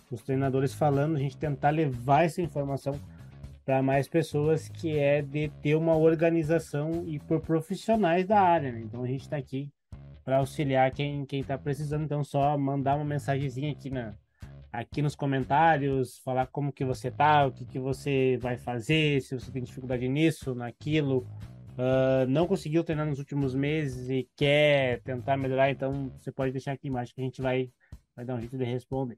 os 0.09 0.23
treinadores 0.23 0.73
falando, 0.73 1.17
a 1.17 1.19
gente 1.19 1.37
tentar 1.37 1.69
levar 1.71 2.23
essa 2.23 2.41
informação 2.41 2.99
para 3.65 3.81
mais 3.81 4.07
pessoas, 4.07 4.69
que 4.69 4.97
é 4.97 5.21
de 5.21 5.49
ter 5.61 5.75
uma 5.75 5.97
organização 5.97 7.03
e 7.05 7.19
por 7.19 7.41
profissionais 7.41 8.25
da 8.25 8.39
área. 8.39 8.71
Né? 8.71 8.81
Então 8.81 9.03
a 9.03 9.07
gente 9.07 9.21
está 9.21 9.37
aqui 9.37 9.69
para 10.23 10.37
auxiliar 10.37 10.91
quem 10.91 11.25
quem 11.25 11.41
está 11.41 11.57
precisando. 11.57 12.03
Então 12.03 12.23
só 12.23 12.57
mandar 12.57 12.95
uma 12.95 13.05
mensagenzinha 13.05 13.71
aqui 13.71 13.89
na 13.89 14.13
aqui 14.79 15.01
nos 15.01 15.15
comentários, 15.15 16.19
falar 16.19 16.47
como 16.47 16.71
que 16.71 16.85
você 16.85 17.09
tá, 17.09 17.45
o 17.47 17.51
que 17.51 17.65
que 17.65 17.79
você 17.79 18.37
vai 18.41 18.57
fazer, 18.57 19.21
se 19.21 19.33
você 19.33 19.51
tem 19.51 19.63
dificuldade 19.63 20.07
nisso, 20.07 20.53
naquilo, 20.53 21.27
uh, 21.77 22.27
não 22.27 22.47
conseguiu 22.47 22.83
treinar 22.83 23.05
nos 23.05 23.19
últimos 23.19 23.55
meses 23.55 24.09
e 24.09 24.27
quer 24.35 25.01
tentar 25.01 25.37
melhorar, 25.37 25.71
então 25.71 26.11
você 26.17 26.31
pode 26.31 26.51
deixar 26.51 26.73
aqui 26.73 26.87
embaixo 26.87 27.13
que 27.13 27.21
a 27.21 27.23
gente 27.23 27.41
vai 27.41 27.69
vai 28.15 28.23
dar 28.23 28.35
um 28.35 28.39
jeito 28.39 28.57
de 28.57 28.63
responder. 28.63 29.17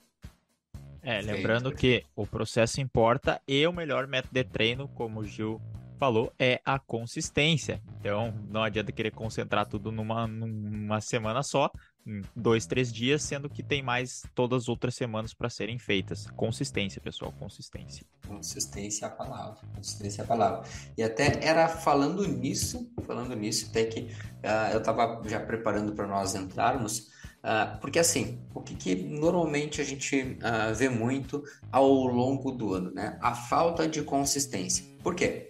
É, 1.04 1.22
lembrando 1.22 1.72
que 1.72 2.04
o 2.16 2.26
processo 2.26 2.82
importa 2.82 3.40
e 3.48 3.66
o 3.68 3.72
melhor 3.72 4.08
método 4.08 4.34
de 4.34 4.44
treino, 4.44 4.88
como 4.90 5.20
o 5.20 5.26
Gil 5.26 5.62
falou, 5.98 6.34
é 6.38 6.60
a 6.66 6.80
consistência. 6.80 7.82
Então, 8.00 8.34
não 8.50 8.64
adianta 8.64 8.92
querer 8.92 9.12
concentrar 9.12 9.68
tudo 9.68 9.92
numa, 9.92 10.28
numa 10.28 11.00
semana 11.00 11.44
só, 11.44 11.72
em 12.08 12.22
dois, 12.36 12.66
três 12.66 12.92
dias, 12.92 13.22
sendo 13.22 13.50
que 13.50 13.62
tem 13.62 13.84
mais 13.84 14.24
todas 14.34 14.64
as 14.64 14.70
outras 14.70 14.96
semanas 14.96 15.34
para 15.34 15.50
serem 15.50 15.78
feitas. 15.78 16.28
Consistência, 16.32 17.02
pessoal, 17.02 17.34
consistência. 17.38 18.06
Consistência 18.26 19.06
é 19.06 19.08
a 19.08 19.12
palavra. 19.12 19.60
Consistência 19.76 20.22
é 20.22 20.24
a 20.24 20.28
palavra. 20.28 20.64
E 20.98 21.04
até 21.04 21.44
era 21.46 21.68
falando 21.68 22.26
nisso, 22.26 22.90
falando 23.06 23.36
nisso, 23.36 23.68
até 23.70 23.86
que 23.86 24.00
uh, 24.02 24.72
eu 24.72 24.80
estava 24.80 25.22
já 25.28 25.40
preparando 25.40 25.94
para 25.94 26.08
nós 26.08 26.34
entrarmos. 26.34 27.10
Uh, 27.38 27.78
porque 27.80 28.00
assim, 28.00 28.40
o 28.54 28.62
que, 28.62 28.76
que 28.76 28.96
normalmente 28.96 29.82
a 29.82 29.84
gente 29.84 30.38
uh, 30.42 30.74
vê 30.74 30.90
muito 30.90 31.44
ao 31.72 31.88
longo 31.88 32.52
do 32.52 32.74
ano, 32.74 32.92
né? 32.92 33.18
A 33.22 33.36
falta 33.36 33.88
de 33.88 34.02
consistência. 34.02 34.86
Por 35.04 35.14
quê? 35.14 35.50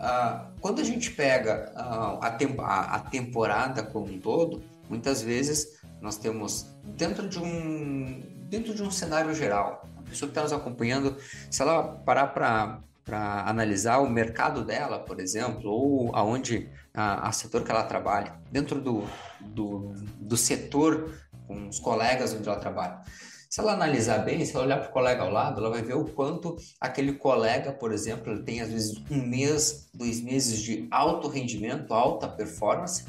Uh, 0.00 0.50
quando 0.60 0.80
a 0.80 0.84
gente 0.84 1.10
pega 1.10 1.72
a, 1.76 2.26
a, 2.26 2.96
a, 2.96 3.00
temporada 3.00 3.82
como 3.82 4.10
um 4.10 4.18
todo, 4.18 4.62
muitas 4.88 5.20
vezes 5.20 5.79
nós 6.00 6.16
temos 6.16 6.66
dentro 6.84 7.28
de 7.28 7.38
um 7.38 8.22
dentro 8.48 8.74
de 8.74 8.82
um 8.82 8.90
cenário 8.90 9.32
geral, 9.32 9.88
a 9.96 10.02
pessoa 10.02 10.28
que 10.28 10.32
está 10.32 10.42
nos 10.42 10.52
acompanhando, 10.52 11.16
se 11.50 11.62
ela 11.62 11.82
parar 11.82 12.28
para 12.28 12.80
para 13.04 13.48
analisar 13.48 13.98
o 13.98 14.08
mercado 14.08 14.64
dela, 14.64 15.00
por 15.00 15.18
exemplo, 15.18 15.68
ou 15.68 16.14
aonde 16.14 16.70
a, 16.94 17.28
a 17.28 17.32
setor 17.32 17.64
que 17.64 17.70
ela 17.70 17.82
trabalha, 17.82 18.34
dentro 18.52 18.80
do, 18.80 19.04
do, 19.40 19.92
do 20.20 20.36
setor 20.36 21.12
com 21.46 21.66
os 21.66 21.80
colegas 21.80 22.32
onde 22.32 22.48
ela 22.48 22.60
trabalha. 22.60 23.00
Se 23.48 23.60
ela 23.60 23.72
analisar 23.72 24.18
bem, 24.18 24.44
se 24.44 24.54
ela 24.54 24.64
olhar 24.64 24.78
para 24.78 24.90
o 24.90 24.92
colega 24.92 25.22
ao 25.22 25.30
lado, 25.30 25.60
ela 25.60 25.70
vai 25.70 25.82
ver 25.82 25.94
o 25.94 26.04
quanto 26.04 26.56
aquele 26.80 27.14
colega, 27.14 27.72
por 27.72 27.90
exemplo, 27.92 28.32
ele 28.32 28.44
tem 28.44 28.60
às 28.60 28.68
vezes 28.68 29.02
um 29.10 29.20
mês, 29.20 29.88
dois 29.92 30.20
meses 30.20 30.60
de 30.60 30.86
alto 30.88 31.26
rendimento, 31.26 31.92
alta 31.92 32.28
performance, 32.28 33.04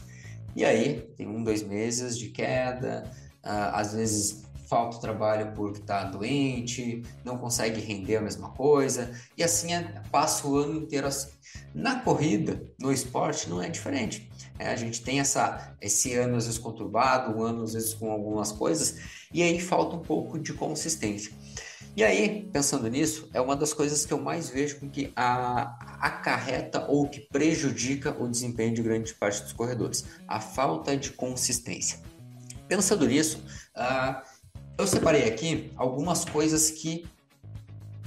e 0.56 0.66
aí 0.66 1.02
tem 1.16 1.28
um, 1.28 1.44
dois 1.44 1.64
meses 1.64 2.18
de 2.18 2.30
queda, 2.30 3.10
às 3.44 3.94
vezes 3.94 4.44
falta 4.72 5.00
trabalho 5.00 5.52
porque 5.54 5.80
está 5.80 6.06
doente, 6.06 7.04
não 7.26 7.38
consegue 7.38 7.82
render 7.82 8.16
a 8.16 8.22
mesma 8.22 8.52
coisa, 8.52 9.12
e 9.38 9.44
assim 9.44 9.74
é, 9.74 10.02
passa 10.10 10.48
o 10.48 10.56
ano 10.56 10.80
inteiro 10.80 11.08
assim. 11.08 11.30
Na 11.76 12.00
corrida, 12.00 12.64
no 12.80 12.94
esporte, 12.94 13.50
não 13.50 13.62
é 13.62 13.68
diferente. 13.68 14.32
É, 14.58 14.68
a 14.70 14.76
gente 14.78 15.02
tem 15.02 15.20
essa, 15.20 15.76
esse 15.82 16.14
ano 16.14 16.38
às 16.38 16.46
vezes 16.46 16.58
conturbado, 16.58 17.38
um 17.38 17.44
ano 17.44 17.64
às 17.64 17.74
vezes 17.74 17.94
com 17.94 18.10
algumas 18.10 18.54
coisas, 18.54 18.96
e 19.34 19.44
aí 19.44 19.60
falta 19.60 19.98
um 19.98 20.02
pouco 20.02 20.40
de 20.40 20.54
consistência. 20.54 21.34
E 21.95 22.04
aí, 22.06 22.49
pensando 22.54 22.88
nisso, 22.88 23.30
é 23.34 23.41
uma 23.41 23.56
das 23.56 23.73
coisas 23.73 24.06
que 24.06 24.13
eu 24.13 24.19
mais 24.19 24.49
vejo 24.49 24.80
que 24.89 25.12
a, 25.13 25.75
acarreta 25.99 26.86
ou 26.88 27.10
que 27.10 27.19
prejudica 27.19 28.15
o 28.17 28.30
desempenho 28.30 28.73
de 28.73 28.82
grande 28.82 29.13
parte 29.13 29.43
dos 29.43 29.51
corredores, 29.51 30.06
a 30.25 30.39
falta 30.39 30.95
de 30.95 31.12
consistência. 31.12 31.99
Pensando 32.65 33.06
nisso, 33.06 33.43
uh, 33.75 34.21
eu 34.77 34.88
separei 34.88 35.27
aqui 35.27 35.69
algumas 35.75 36.23
coisas 36.23 36.71
que, 36.71 37.06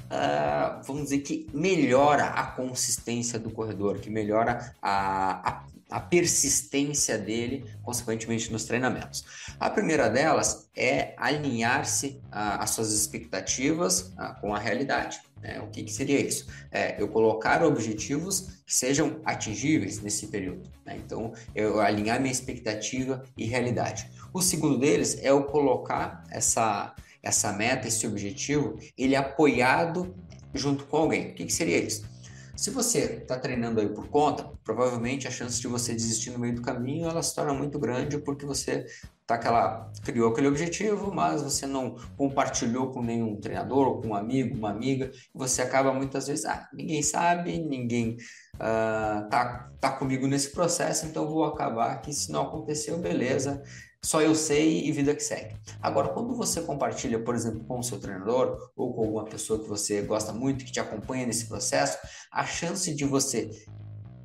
uh, 0.06 0.82
vamos 0.82 1.04
dizer, 1.04 1.18
que 1.18 1.46
melhora 1.52 2.24
a 2.24 2.46
consistência 2.46 3.38
do 3.38 3.50
corredor, 3.50 3.98
que 3.98 4.08
melhora 4.08 4.74
a, 4.80 5.50
a, 5.50 5.64
a 5.90 6.00
persistência 6.00 7.18
dele, 7.18 7.64
consequentemente, 7.82 8.50
nos 8.50 8.64
treinamentos. 8.64 9.24
A 9.60 9.70
primeira 9.70 10.08
delas 10.08 10.68
é 10.76 11.14
alinhar-se 11.16 12.20
uh, 12.26 12.60
às 12.60 12.70
suas 12.70 12.92
expectativas 12.92 14.12
uh, 14.18 14.40
com 14.40 14.54
a 14.54 14.58
realidade. 14.58 15.20
Né? 15.40 15.60
O 15.60 15.68
que, 15.68 15.82
que, 15.82 15.92
seria 15.92 16.20
isso? 16.20 16.46
É 16.72 17.00
eu 17.00 17.08
colocar 17.08 17.62
objetivos 17.62 18.62
que 18.66 18.74
sejam 18.74 19.20
atingíveis 19.24 20.00
nesse 20.00 20.28
período. 20.28 20.70
Né? 20.84 20.96
Então, 20.96 21.32
eu 21.54 21.80
alinhar 21.80 22.18
minha 22.20 22.32
expectativa 22.32 23.22
e 23.36 23.44
realidade. 23.44 24.10
O 24.32 24.40
segundo 24.40 24.78
deles 24.78 25.18
é 25.22 25.28
eu 25.28 25.44
colocar 25.44 26.24
essa, 26.30 26.94
essa 27.22 27.52
meta, 27.52 27.86
esse 27.86 28.06
objetivo, 28.06 28.78
ele 28.96 29.14
apoiado 29.14 30.14
junto 30.54 30.86
com 30.86 30.96
alguém. 30.96 31.30
O 31.30 31.34
que, 31.34 31.44
que 31.44 31.52
seria 31.52 31.78
isso? 31.78 32.13
Se 32.56 32.70
você 32.70 33.18
está 33.22 33.38
treinando 33.38 33.80
aí 33.80 33.88
por 33.88 34.08
conta, 34.08 34.48
provavelmente 34.62 35.26
a 35.26 35.30
chance 35.30 35.60
de 35.60 35.66
você 35.66 35.92
desistir 35.92 36.30
no 36.30 36.38
meio 36.38 36.54
do 36.54 36.62
caminho 36.62 37.08
ela 37.08 37.22
se 37.22 37.34
torna 37.34 37.52
muito 37.52 37.78
grande 37.78 38.18
porque 38.18 38.46
você 38.46 38.86
tá 39.26 39.34
aquela 39.34 39.90
criou 40.04 40.30
aquele 40.30 40.46
objetivo, 40.46 41.12
mas 41.12 41.42
você 41.42 41.66
não 41.66 41.96
compartilhou 42.16 42.90
com 42.90 43.02
nenhum 43.02 43.40
treinador 43.40 44.00
com 44.00 44.08
um 44.08 44.14
amigo, 44.14 44.56
uma 44.56 44.70
amiga, 44.70 45.10
e 45.34 45.38
você 45.38 45.62
acaba 45.62 45.92
muitas 45.92 46.26
vezes, 46.26 46.44
ah, 46.44 46.68
ninguém 46.72 47.02
sabe, 47.02 47.58
ninguém 47.58 48.16
uh, 48.56 49.28
tá, 49.28 49.70
tá 49.80 49.90
comigo 49.92 50.26
nesse 50.26 50.50
processo, 50.50 51.06
então 51.06 51.26
vou 51.26 51.44
acabar 51.44 52.00
que 52.02 52.12
se 52.12 52.30
não 52.30 52.42
aconteceu, 52.42 52.98
beleza, 52.98 53.62
só 54.04 54.20
eu 54.20 54.34
sei 54.34 54.86
e 54.86 54.92
vida 54.92 55.14
que 55.14 55.22
segue. 55.22 55.56
Agora, 55.80 56.08
quando 56.08 56.34
você 56.34 56.60
compartilha, 56.60 57.18
por 57.18 57.34
exemplo, 57.34 57.64
com 57.64 57.78
o 57.78 57.82
seu 57.82 57.98
treinador 57.98 58.70
ou 58.76 58.92
com 58.92 59.00
alguma 59.00 59.24
pessoa 59.24 59.58
que 59.58 59.66
você 59.66 60.02
gosta 60.02 60.30
muito, 60.30 60.64
que 60.64 60.70
te 60.70 60.78
acompanha 60.78 61.26
nesse 61.26 61.46
processo, 61.46 61.96
a 62.30 62.44
chance 62.44 62.94
de 62.94 63.04
você 63.06 63.50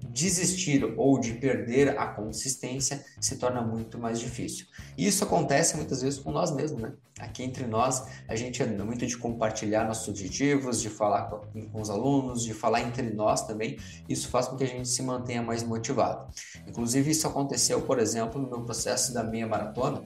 desistir 0.10 0.84
ou 0.98 1.20
de 1.20 1.34
perder 1.34 1.98
a 1.98 2.08
consistência 2.08 3.04
se 3.20 3.38
torna 3.38 3.62
muito 3.62 3.98
mais 3.98 4.20
difícil. 4.20 4.66
E 4.98 5.08
isso 5.08 5.24
acontece 5.24 5.78
muitas 5.78 6.02
vezes 6.02 6.20
com 6.20 6.32
nós 6.32 6.52
mesmos, 6.52 6.82
né? 6.82 6.94
Aqui 7.20 7.44
entre 7.44 7.66
nós, 7.68 8.06
a 8.28 8.36
gente 8.36 8.64
anda 8.64 8.84
muito 8.86 9.06
de 9.06 9.18
compartilhar 9.18 9.86
nossos 9.86 10.08
objetivos, 10.08 10.82
de 10.82 10.90
falar 10.90 11.24
com, 11.24 11.82
os 11.82 11.90
alunos, 11.90 12.44
de 12.44 12.54
falar 12.54 12.82
entre 12.82 13.10
nós 13.12 13.46
também. 13.46 13.78
Isso 14.08 14.30
faz 14.30 14.48
com 14.48 14.56
que 14.56 14.64
a 14.64 14.68
gente 14.68 14.88
se 14.88 15.04
mantenha 15.04 15.44
mais 15.44 15.62
motivado. 15.62 16.32
Inclusive, 16.66 17.12
isso 17.12 17.28
aconteceu, 17.28 17.82
por 17.82 18.00
exemplo, 18.00 18.42
no 18.42 18.50
meu 18.50 18.62
processo 18.62 19.14
da 19.14 19.24
meia 19.24 19.48
maratona. 19.48 20.02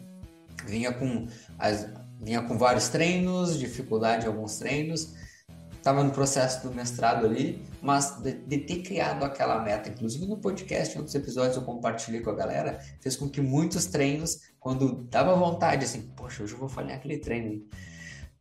Vinha 0.66 0.92
com, 0.92 1.28
as, 1.60 1.88
vinha 2.20 2.42
com 2.42 2.58
vários 2.58 2.90
treinos, 2.90 3.60
dificuldade 3.60 4.26
em 4.26 4.30
alguns 4.30 4.58
treinos, 4.58 5.14
estava 5.78 6.04
no 6.04 6.12
processo 6.12 6.68
do 6.68 6.74
mestrado 6.74 7.26
ali, 7.26 7.62
mas 7.84 8.22
de, 8.22 8.32
de, 8.32 8.60
ter 8.60 8.82
criado 8.82 9.26
aquela 9.26 9.62
meta, 9.62 9.90
inclusive 9.90 10.26
no 10.26 10.38
podcast, 10.38 10.96
em 10.96 11.00
outros 11.00 11.14
episódios 11.14 11.58
eu 11.58 11.64
compartilhei 11.64 12.22
com 12.22 12.30
a 12.30 12.36
galera, 12.36 12.80
fez 13.02 13.18
com 13.18 13.30
que 13.30 13.42
muitos 13.42 13.88
treinos, 13.88 14.40
quando 14.58 15.04
dava 15.10 15.36
vontade, 15.36 15.84
assim, 15.84 16.02
poxa, 16.16 16.44
hoje 16.44 16.54
eu 16.54 16.60
vou 16.60 16.70
falhar 16.70 16.96
aquele 16.96 17.18
treino. 17.18 17.62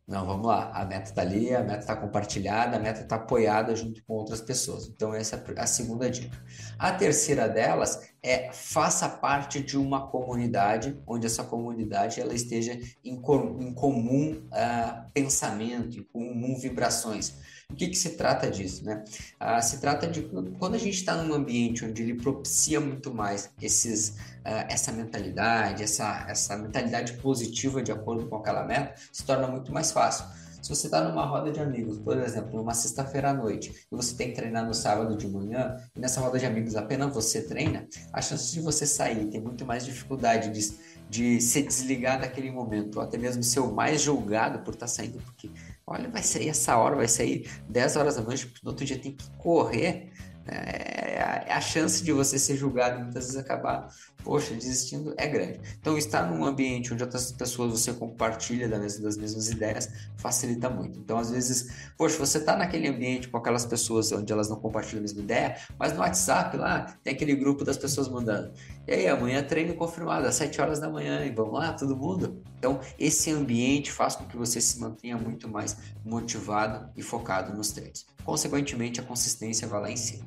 Não, 0.07 0.25
vamos 0.25 0.47
lá, 0.47 0.71
a 0.73 0.85
meta 0.85 1.09
está 1.09 1.21
ali, 1.21 1.53
a 1.53 1.61
meta 1.61 1.79
está 1.79 1.95
compartilhada, 1.95 2.77
a 2.77 2.79
meta 2.79 3.01
está 3.01 3.17
apoiada 3.17 3.75
junto 3.75 4.01
com 4.05 4.13
outras 4.13 4.39
pessoas. 4.39 4.87
Então, 4.87 5.13
essa 5.13 5.35
é 5.35 5.61
a 5.61 5.67
segunda 5.67 6.09
dica. 6.09 6.41
A 6.79 6.93
terceira 6.93 7.49
delas 7.49 8.12
é 8.23 8.51
faça 8.53 9.09
parte 9.09 9.59
de 9.59 9.77
uma 9.77 10.07
comunidade 10.07 10.97
onde 11.05 11.25
essa 11.25 11.43
comunidade 11.43 12.21
ela 12.21 12.33
esteja 12.33 12.79
em, 13.03 13.19
com, 13.19 13.57
em 13.59 13.73
comum 13.73 14.41
uh, 14.47 15.11
pensamento, 15.13 15.99
em 15.99 16.03
comum 16.03 16.57
vibrações. 16.57 17.35
O 17.69 17.75
que, 17.75 17.87
que 17.87 17.97
se 17.97 18.11
trata 18.11 18.49
disso, 18.49 18.85
né? 18.85 19.03
Uh, 19.41 19.61
se 19.61 19.81
trata 19.81 20.07
de 20.07 20.21
quando 20.57 20.75
a 20.75 20.77
gente 20.77 20.95
está 20.95 21.15
num 21.15 21.33
ambiente 21.33 21.83
onde 21.83 22.01
ele 22.01 22.13
propicia 22.13 22.79
muito 22.79 23.13
mais 23.13 23.51
esses, 23.61 24.09
uh, 24.09 24.65
essa 24.69 24.91
mentalidade, 24.91 25.83
essa, 25.83 26.25
essa 26.29 26.55
mentalidade 26.55 27.13
positiva 27.13 27.83
de 27.83 27.91
acordo 27.91 28.27
com 28.27 28.37
aquela 28.37 28.63
meta, 28.63 28.95
se 29.11 29.25
torna 29.25 29.47
muito 29.47 29.73
mais 29.73 29.91
fácil. 29.91 30.25
Se 30.63 30.69
você 30.69 30.87
está 30.87 31.03
numa 31.03 31.25
roda 31.25 31.51
de 31.51 31.59
amigos, 31.59 31.99
por 31.99 32.17
exemplo, 32.17 32.55
numa 32.55 32.73
sexta-feira 32.73 33.31
à 33.31 33.33
noite, 33.33 33.85
e 33.91 33.93
você 33.93 34.15
tem 34.15 34.29
que 34.29 34.35
treinar 34.35 34.65
no 34.65 34.73
sábado 34.73 35.17
de 35.17 35.27
manhã, 35.27 35.75
e 35.93 35.99
nessa 35.99 36.21
roda 36.21 36.39
de 36.39 36.45
amigos 36.45 36.77
apenas 36.77 37.13
você 37.13 37.41
treina, 37.41 37.85
a 38.13 38.21
chance 38.21 38.53
de 38.53 38.61
você 38.61 38.85
sair 38.85 39.25
tem 39.25 39.41
muito 39.41 39.65
mais 39.65 39.83
dificuldade 39.83 40.51
de, 40.51 40.73
de 41.09 41.41
se 41.41 41.63
desligar 41.63 42.21
daquele 42.21 42.49
momento, 42.49 42.95
ou 42.95 43.01
até 43.01 43.17
mesmo 43.17 43.43
ser 43.43 43.59
o 43.59 43.73
mais 43.73 44.01
julgado 44.01 44.59
por 44.59 44.73
estar 44.73 44.85
tá 44.85 44.87
saindo, 44.87 45.19
porque 45.25 45.51
olha, 45.85 46.09
vai 46.09 46.23
sair 46.23 46.47
essa 46.47 46.77
hora, 46.77 46.95
vai 46.95 47.09
sair 47.09 47.45
10 47.67 47.97
horas 47.97 48.15
da 48.15 48.21
noite, 48.21 48.47
porque 48.47 48.61
no 48.63 48.71
outro 48.71 48.85
dia 48.85 48.97
tem 48.97 49.11
que 49.11 49.29
correr. 49.31 50.13
É, 50.45 51.43
a, 51.49 51.61
chance 51.61 52.03
de 52.03 52.11
você 52.11 52.37
ser 52.37 52.57
julgado 52.57 52.99
muitas 52.99 53.25
vezes 53.25 53.39
acabar, 53.39 53.87
poxa, 54.23 54.53
desistindo 54.53 55.13
é 55.17 55.27
grande. 55.27 55.59
Então, 55.79 55.97
estar 55.97 56.29
num 56.29 56.43
ambiente 56.43 56.93
onde 56.93 57.01
outras 57.01 57.31
pessoas 57.31 57.71
você 57.71 57.93
compartilha 57.93 58.67
das 58.67 58.99
mesmas 58.99 59.49
ideias 59.49 59.89
facilita 60.17 60.69
muito. 60.69 60.99
Então, 60.99 61.17
às 61.17 61.31
vezes, 61.31 61.91
poxa, 61.97 62.17
você 62.17 62.39
está 62.39 62.57
naquele 62.57 62.89
ambiente 62.89 63.29
com 63.29 63.37
aquelas 63.37 63.65
pessoas 63.65 64.11
onde 64.11 64.33
elas 64.33 64.49
não 64.49 64.57
compartilham 64.57 64.99
a 64.99 65.01
mesma 65.03 65.21
ideia, 65.21 65.57
mas 65.79 65.93
no 65.93 65.99
WhatsApp 65.99 66.57
lá 66.57 66.97
tem 67.03 67.13
aquele 67.13 67.35
grupo 67.35 67.63
das 67.63 67.77
pessoas 67.77 68.09
mandando. 68.09 68.51
E 68.85 68.91
aí, 68.91 69.07
amanhã 69.07 69.41
treino 69.43 69.73
confirmado 69.75 70.27
às 70.27 70.35
7 70.35 70.59
horas 70.59 70.79
da 70.79 70.89
manhã, 70.89 71.23
e 71.25 71.31
vamos 71.31 71.53
lá, 71.53 71.71
todo 71.71 71.95
mundo? 71.95 72.43
Então, 72.59 72.79
esse 72.99 73.31
ambiente 73.31 73.91
faz 73.91 74.15
com 74.15 74.25
que 74.25 74.35
você 74.35 74.59
se 74.59 74.79
mantenha 74.79 75.17
muito 75.17 75.47
mais 75.47 75.77
motivado 76.03 76.89
e 76.95 77.01
focado 77.01 77.55
nos 77.55 77.71
treinos. 77.71 78.05
Consequentemente, 78.25 78.99
a 78.99 79.03
consistência 79.03 79.67
vai 79.67 79.81
lá 79.81 79.91
em 79.91 79.97
cima. 79.97 80.25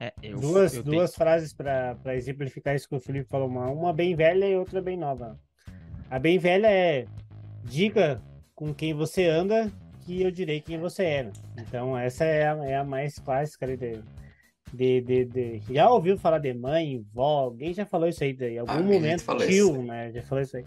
É, 0.00 0.12
eu, 0.22 0.40
duas 0.40 0.74
eu 0.74 0.82
duas 0.82 1.10
tenho... 1.10 1.18
frases 1.18 1.52
para 1.52 2.16
exemplificar 2.16 2.74
isso 2.74 2.88
que 2.88 2.96
o 2.96 3.00
Felipe 3.00 3.28
falou, 3.28 3.48
uma, 3.48 3.70
uma 3.70 3.92
bem 3.92 4.16
velha 4.16 4.46
e 4.46 4.56
outra 4.56 4.82
bem 4.82 4.96
nova. 4.96 5.38
A 6.10 6.18
bem 6.18 6.38
velha 6.38 6.68
é 6.68 7.06
diga 7.64 8.20
com 8.54 8.74
quem 8.74 8.92
você 8.92 9.26
anda 9.26 9.72
que 10.04 10.20
eu 10.20 10.30
direi 10.30 10.60
quem 10.60 10.78
você 10.78 11.04
é. 11.04 11.32
Então 11.56 11.96
essa 11.96 12.24
é 12.24 12.48
a, 12.48 12.56
é 12.64 12.76
a 12.76 12.84
mais 12.84 13.18
clássica 13.20 13.66
de, 13.66 14.02
de, 14.72 15.00
de, 15.00 15.24
de, 15.24 15.62
Já 15.70 15.88
ouviu 15.88 16.18
falar 16.18 16.38
de 16.38 16.52
mãe, 16.52 17.04
vó, 17.12 17.44
alguém 17.44 17.72
já 17.72 17.86
falou 17.86 18.08
isso 18.08 18.24
aí 18.24 18.36
em 18.40 18.58
algum 18.58 18.72
ah, 18.72 18.82
momento, 18.82 19.24
tio, 19.38 19.46
isso. 19.46 19.82
né? 19.82 20.10
Já 20.12 20.22
falou 20.22 20.42
isso 20.42 20.56
aí. 20.56 20.64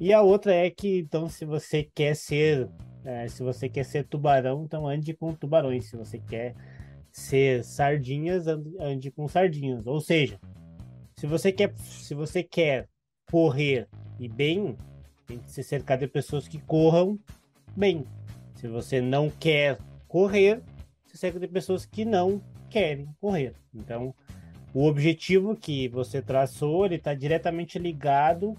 E 0.00 0.12
a 0.12 0.22
outra 0.22 0.54
é 0.54 0.70
que, 0.70 0.98
então, 0.98 1.28
se 1.28 1.44
você 1.44 1.88
quer 1.94 2.16
ser, 2.16 2.68
é, 3.04 3.28
se 3.28 3.42
você 3.42 3.68
quer 3.68 3.84
ser 3.84 4.04
tubarão, 4.04 4.64
então 4.64 4.86
ande 4.86 5.12
com 5.12 5.34
tubarões. 5.34 5.86
Se 5.86 5.96
você 5.96 6.18
quer 6.18 6.54
ser 7.12 7.62
sardinhas, 7.64 8.46
ande 8.80 9.10
com 9.10 9.28
sardinhas. 9.28 9.86
Ou 9.86 10.00
seja, 10.00 10.40
se 11.16 11.26
você 11.26 11.52
quer, 11.52 11.74
se 11.78 12.14
você 12.14 12.42
quer 12.42 12.88
correr 13.30 13.88
e 14.18 14.28
bem, 14.28 14.76
tem 15.26 15.38
que 15.38 15.50
se 15.50 15.62
cercar 15.62 15.98
de 15.98 16.06
pessoas 16.06 16.48
que 16.48 16.58
corram 16.58 17.18
bem. 17.76 18.04
Se 18.54 18.68
você 18.68 19.00
não 19.00 19.30
quer 19.30 19.78
correr, 20.08 20.62
se 21.06 21.16
cerca 21.16 21.38
de 21.38 21.48
pessoas 21.48 21.84
que 21.84 22.04
não 22.04 22.42
querem 22.70 23.08
correr. 23.20 23.54
Então, 23.74 24.14
o 24.72 24.86
objetivo 24.86 25.54
que 25.54 25.88
você 25.88 26.20
traçou, 26.20 26.84
ele 26.84 26.96
está 26.96 27.14
diretamente 27.14 27.78
ligado 27.78 28.56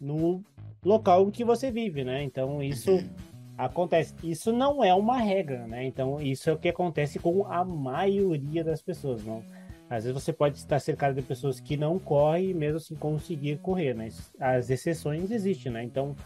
no 0.00 0.42
local 0.84 1.26
em 1.26 1.30
que 1.30 1.44
você 1.44 1.70
vive, 1.70 2.04
né? 2.04 2.22
Então, 2.22 2.62
isso 2.62 2.92
uhum. 2.92 3.10
Acontece. 3.56 4.14
Isso 4.22 4.52
não 4.52 4.82
é 4.82 4.92
uma 4.94 5.18
regra, 5.18 5.66
né? 5.66 5.84
Então, 5.84 6.20
isso 6.20 6.50
é 6.50 6.52
o 6.52 6.58
que 6.58 6.68
acontece 6.68 7.18
com 7.18 7.46
a 7.46 7.64
maioria 7.64 8.64
das 8.64 8.82
pessoas, 8.82 9.24
não? 9.24 9.42
Às 9.88 10.04
vezes 10.04 10.22
você 10.22 10.32
pode 10.32 10.56
estar 10.56 10.80
cercado 10.80 11.14
de 11.14 11.22
pessoas 11.22 11.60
que 11.60 11.76
não 11.76 11.98
correm 11.98 12.50
e 12.50 12.54
mesmo 12.54 12.78
assim 12.78 12.94
conseguir 12.96 13.58
correr, 13.58 13.94
né? 13.94 14.08
As 14.40 14.70
exceções 14.70 15.30
existem, 15.30 15.70
né? 15.70 15.84
Então, 15.84 16.16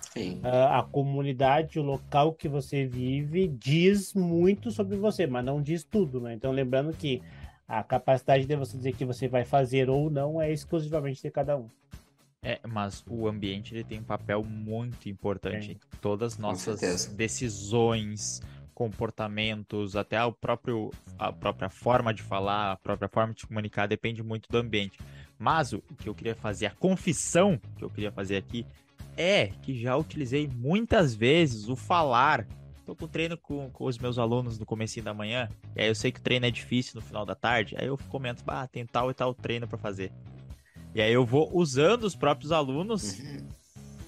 a, 0.42 0.78
a, 0.78 0.82
comunidade, 0.84 1.78
o 1.78 1.82
local 1.82 2.32
que 2.32 2.48
você 2.48 2.86
vive 2.86 3.48
diz 3.48 4.14
muito 4.14 4.70
sobre 4.70 4.96
você, 4.96 5.26
mas 5.26 5.44
não 5.44 5.60
diz 5.60 5.84
tudo, 5.84 6.20
né? 6.20 6.32
Então, 6.34 6.52
lembrando 6.52 6.92
que 6.92 7.20
a 7.66 7.82
capacidade 7.82 8.46
de 8.46 8.56
você 8.56 8.76
dizer 8.76 8.94
que 8.94 9.04
você 9.04 9.28
vai 9.28 9.44
fazer 9.44 9.90
ou 9.90 10.08
não 10.08 10.40
é 10.40 10.50
exclusivamente 10.50 11.20
de 11.20 11.30
cada 11.30 11.56
um. 11.56 11.68
É, 12.42 12.60
mas 12.66 13.04
o 13.08 13.26
ambiente 13.26 13.74
ele 13.74 13.84
tem 13.84 14.00
um 14.00 14.04
papel 14.04 14.44
muito 14.44 15.08
importante. 15.08 15.72
É. 15.72 15.96
Todas 16.00 16.34
as 16.34 16.38
nossas 16.38 17.06
decisões, 17.06 18.40
comportamentos, 18.78 19.96
até 19.96 20.22
o 20.24 20.32
próprio, 20.32 20.92
a 21.18 21.32
própria 21.32 21.68
forma 21.68 22.14
de 22.14 22.22
falar, 22.22 22.72
a 22.72 22.76
própria 22.76 23.08
forma 23.08 23.34
de 23.34 23.40
se 23.40 23.46
comunicar 23.46 23.88
depende 23.88 24.22
muito 24.22 24.48
do 24.48 24.56
ambiente. 24.56 24.98
Mas 25.36 25.72
o 25.72 25.80
que 25.98 26.08
eu 26.08 26.14
queria 26.14 26.36
fazer, 26.36 26.66
a 26.66 26.70
confissão 26.70 27.60
que 27.76 27.84
eu 27.84 27.90
queria 27.90 28.12
fazer 28.12 28.36
aqui 28.36 28.64
é 29.16 29.48
que 29.62 29.74
já 29.74 29.96
utilizei 29.96 30.46
muitas 30.46 31.12
vezes 31.12 31.68
o 31.68 31.74
falar. 31.74 32.46
Tô 32.86 32.94
com 32.94 33.08
treino 33.08 33.36
com, 33.36 33.68
com 33.68 33.84
os 33.84 33.98
meus 33.98 34.16
alunos 34.16 34.60
no 34.60 34.64
começo 34.64 35.02
da 35.02 35.12
manhã, 35.12 35.48
e 35.74 35.82
aí 35.82 35.88
eu 35.88 35.94
sei 35.94 36.12
que 36.12 36.20
o 36.20 36.22
treino 36.22 36.46
é 36.46 36.50
difícil 36.50 36.92
no 36.94 37.02
final 37.02 37.26
da 37.26 37.34
tarde, 37.34 37.74
aí 37.76 37.86
eu 37.86 37.98
comento, 38.08 38.44
ah, 38.46 38.66
tem 38.66 38.86
tal 38.86 39.10
e 39.10 39.14
tal 39.14 39.34
treino 39.34 39.66
para 39.66 39.76
fazer. 39.76 40.12
E 40.98 41.00
aí 41.00 41.12
eu 41.12 41.24
vou 41.24 41.48
usando 41.54 42.02
os 42.02 42.16
próprios 42.16 42.50
alunos 42.50 43.22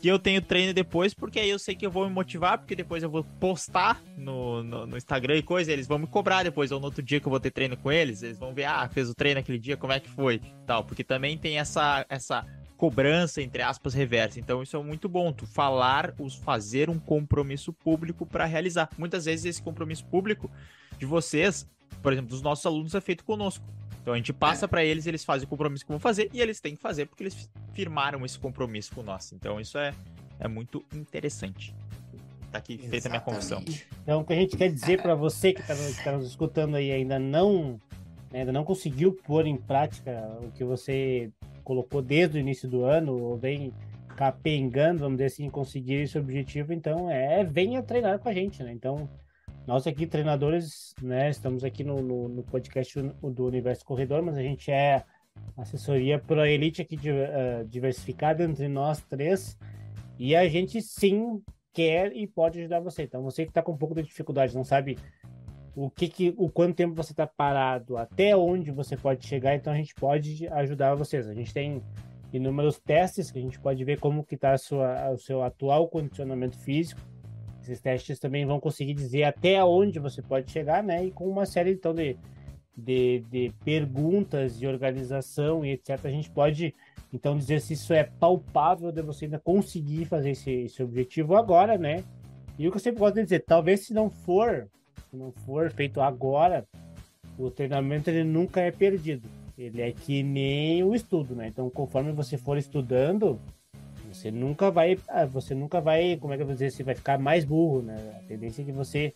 que 0.02 0.08
eu 0.08 0.18
tenho 0.18 0.42
treino 0.42 0.74
depois, 0.74 1.14
porque 1.14 1.38
aí 1.38 1.48
eu 1.48 1.56
sei 1.56 1.76
que 1.76 1.86
eu 1.86 1.90
vou 1.90 2.08
me 2.08 2.12
motivar, 2.12 2.58
porque 2.58 2.74
depois 2.74 3.00
eu 3.00 3.08
vou 3.08 3.22
postar 3.38 4.02
no, 4.18 4.64
no, 4.64 4.86
no 4.88 4.96
Instagram 4.96 5.36
e 5.36 5.42
coisa, 5.42 5.70
e 5.70 5.74
eles 5.74 5.86
vão 5.86 6.00
me 6.00 6.08
cobrar 6.08 6.42
depois, 6.42 6.72
ou 6.72 6.80
no 6.80 6.86
outro 6.86 7.00
dia 7.00 7.20
que 7.20 7.26
eu 7.26 7.30
vou 7.30 7.38
ter 7.38 7.52
treino 7.52 7.76
com 7.76 7.92
eles, 7.92 8.24
eles 8.24 8.40
vão 8.40 8.52
ver, 8.52 8.64
ah, 8.64 8.88
fez 8.88 9.08
o 9.08 9.14
treino 9.14 9.38
aquele 9.38 9.60
dia, 9.60 9.76
como 9.76 9.92
é 9.92 10.00
que 10.00 10.10
foi? 10.10 10.42
Tal, 10.66 10.82
porque 10.82 11.04
também 11.04 11.38
tem 11.38 11.60
essa, 11.60 12.04
essa 12.08 12.44
cobrança, 12.76 13.40
entre 13.40 13.62
aspas, 13.62 13.94
reversa. 13.94 14.40
Então 14.40 14.60
isso 14.60 14.76
é 14.76 14.82
muito 14.82 15.08
bom, 15.08 15.32
tu 15.32 15.46
falar, 15.46 16.12
os 16.18 16.34
fazer 16.34 16.90
um 16.90 16.98
compromisso 16.98 17.72
público 17.72 18.26
para 18.26 18.46
realizar. 18.46 18.90
Muitas 18.98 19.26
vezes 19.26 19.44
esse 19.44 19.62
compromisso 19.62 20.04
público 20.06 20.50
de 20.98 21.06
vocês, 21.06 21.68
por 22.02 22.12
exemplo, 22.12 22.30
dos 22.30 22.42
nossos 22.42 22.66
alunos 22.66 22.96
é 22.96 23.00
feito 23.00 23.24
conosco. 23.24 23.64
Então 24.02 24.14
a 24.14 24.16
gente 24.16 24.32
passa 24.32 24.64
é. 24.64 24.68
para 24.68 24.84
eles, 24.84 25.06
eles 25.06 25.24
fazem 25.24 25.46
o 25.46 25.48
compromisso 25.48 25.84
que 25.84 25.90
vão 25.90 26.00
fazer 26.00 26.30
e 26.32 26.40
eles 26.40 26.60
têm 26.60 26.74
que 26.74 26.80
fazer 26.80 27.06
porque 27.06 27.22
eles 27.22 27.50
firmaram 27.72 28.24
esse 28.24 28.38
compromisso 28.38 28.94
com 28.94 29.02
nós. 29.02 29.32
Então 29.32 29.60
isso 29.60 29.78
é, 29.78 29.94
é 30.38 30.48
muito 30.48 30.84
interessante. 30.94 31.74
Tá 32.50 32.58
aqui 32.58 32.72
Exatamente. 32.72 32.90
feita 32.90 33.08
a 33.08 33.10
minha 33.10 33.20
confissão. 33.20 33.64
Então 34.02 34.20
o 34.20 34.24
que 34.24 34.32
a 34.32 34.36
gente 34.36 34.56
quer 34.56 34.70
dizer 34.70 35.00
para 35.00 35.14
você 35.14 35.52
que 35.52 35.60
está 35.60 35.74
tá 36.02 36.16
nos 36.16 36.26
escutando 36.26 36.76
aí 36.76 36.90
ainda 36.90 37.18
não 37.18 37.80
né, 38.30 38.40
ainda 38.40 38.52
não 38.52 38.64
conseguiu 38.64 39.12
pôr 39.12 39.46
em 39.46 39.56
prática 39.56 40.10
o 40.42 40.50
que 40.52 40.64
você 40.64 41.30
colocou 41.62 42.00
desde 42.00 42.38
o 42.38 42.40
início 42.40 42.68
do 42.68 42.84
ano 42.84 43.16
ou 43.16 43.36
vem 43.36 43.72
capengando, 44.16 45.00
vamos 45.00 45.16
dizer 45.16 45.26
assim, 45.26 45.48
conseguir 45.48 46.02
esse 46.02 46.18
objetivo, 46.18 46.72
então 46.72 47.10
é 47.10 47.42
venha 47.42 47.82
treinar 47.82 48.18
com 48.18 48.28
a 48.28 48.32
gente, 48.34 48.62
né? 48.62 48.72
Então 48.72 49.08
nós 49.70 49.86
aqui, 49.86 50.04
treinadores, 50.04 50.92
né, 51.00 51.30
estamos 51.30 51.62
aqui 51.62 51.84
no, 51.84 52.02
no, 52.02 52.28
no 52.28 52.42
podcast 52.42 53.00
do 53.00 53.46
Universo 53.46 53.84
Corredor, 53.84 54.20
mas 54.20 54.36
a 54.36 54.42
gente 54.42 54.68
é 54.68 55.04
assessoria 55.56 56.18
para 56.18 56.42
a 56.42 56.50
elite 56.50 56.82
aqui 56.82 56.96
de, 56.96 57.12
uh, 57.12 57.64
diversificada 57.68 58.42
entre 58.42 58.66
nós 58.66 59.00
três. 59.02 59.56
E 60.18 60.34
a 60.34 60.48
gente 60.48 60.82
sim 60.82 61.40
quer 61.72 62.12
e 62.16 62.26
pode 62.26 62.58
ajudar 62.58 62.80
você. 62.80 63.04
Então, 63.04 63.22
você 63.22 63.44
que 63.44 63.52
está 63.52 63.62
com 63.62 63.70
um 63.70 63.76
pouco 63.76 63.94
de 63.94 64.02
dificuldade, 64.02 64.56
não 64.56 64.64
sabe 64.64 64.98
o 65.76 65.88
que, 65.88 66.08
que 66.08 66.34
o 66.36 66.50
quanto 66.50 66.74
tempo 66.74 66.96
você 66.96 67.12
está 67.12 67.28
parado, 67.28 67.96
até 67.96 68.36
onde 68.36 68.72
você 68.72 68.96
pode 68.96 69.24
chegar, 69.24 69.54
então 69.54 69.72
a 69.72 69.76
gente 69.76 69.94
pode 69.94 70.48
ajudar 70.48 70.96
vocês. 70.96 71.28
A 71.28 71.32
gente 71.32 71.54
tem 71.54 71.80
inúmeros 72.32 72.80
testes 72.80 73.30
que 73.30 73.38
a 73.38 73.42
gente 73.42 73.60
pode 73.60 73.84
ver 73.84 74.00
como 74.00 74.24
que 74.24 74.34
está 74.34 74.56
o 75.14 75.16
seu 75.16 75.44
atual 75.44 75.88
condicionamento 75.88 76.58
físico 76.58 77.00
esses 77.70 77.82
testes 77.82 78.18
também 78.18 78.44
vão 78.44 78.58
conseguir 78.58 78.94
dizer 78.94 79.24
até 79.24 79.62
onde 79.64 79.98
você 79.98 80.20
pode 80.20 80.50
chegar, 80.50 80.82
né? 80.82 81.04
E 81.04 81.10
com 81.10 81.28
uma 81.28 81.46
série 81.46 81.72
então 81.72 81.94
de, 81.94 82.16
de, 82.76 83.20
de 83.30 83.52
perguntas 83.64 84.58
de 84.58 84.66
organização 84.66 85.64
e 85.64 85.70
etc. 85.70 85.98
A 86.04 86.10
gente 86.10 86.30
pode 86.30 86.74
então 87.12 87.36
dizer 87.36 87.60
se 87.60 87.74
isso 87.74 87.92
é 87.92 88.04
palpável 88.04 88.90
de 88.90 89.02
você 89.02 89.24
ainda 89.24 89.38
conseguir 89.38 90.04
fazer 90.04 90.30
esse, 90.30 90.50
esse 90.50 90.82
objetivo 90.82 91.36
agora, 91.36 91.78
né? 91.78 92.04
E 92.58 92.66
o 92.66 92.70
que 92.70 92.76
eu 92.76 92.80
sempre 92.80 93.00
gosto 93.00 93.14
de 93.14 93.22
dizer, 93.22 93.44
talvez 93.46 93.86
se 93.86 93.94
não 93.94 94.10
for, 94.10 94.68
se 95.10 95.16
não 95.16 95.32
for 95.32 95.70
feito 95.70 96.00
agora, 96.00 96.66
o 97.38 97.50
treinamento 97.50 98.10
ele 98.10 98.24
nunca 98.24 98.60
é 98.60 98.70
perdido. 98.70 99.28
Ele 99.56 99.82
é 99.82 99.92
que 99.92 100.22
nem 100.22 100.82
o 100.82 100.94
estudo, 100.94 101.34
né? 101.34 101.48
Então, 101.48 101.68
conforme 101.70 102.12
você 102.12 102.36
for 102.36 102.56
estudando, 102.56 103.40
você 104.12 104.30
nunca 104.30 104.70
vai, 104.70 104.98
ah, 105.08 105.24
você 105.24 105.54
nunca 105.54 105.80
vai, 105.80 106.16
como 106.16 106.32
é 106.32 106.36
que 106.36 106.42
eu 106.42 106.46
vou 106.46 106.54
dizer, 106.54 106.70
você 106.70 106.82
vai 106.82 106.94
ficar 106.94 107.18
mais 107.18 107.44
burro, 107.44 107.82
né? 107.82 107.96
A 108.18 108.26
tendência 108.26 108.62
é 108.62 108.64
que 108.64 108.72
você 108.72 109.14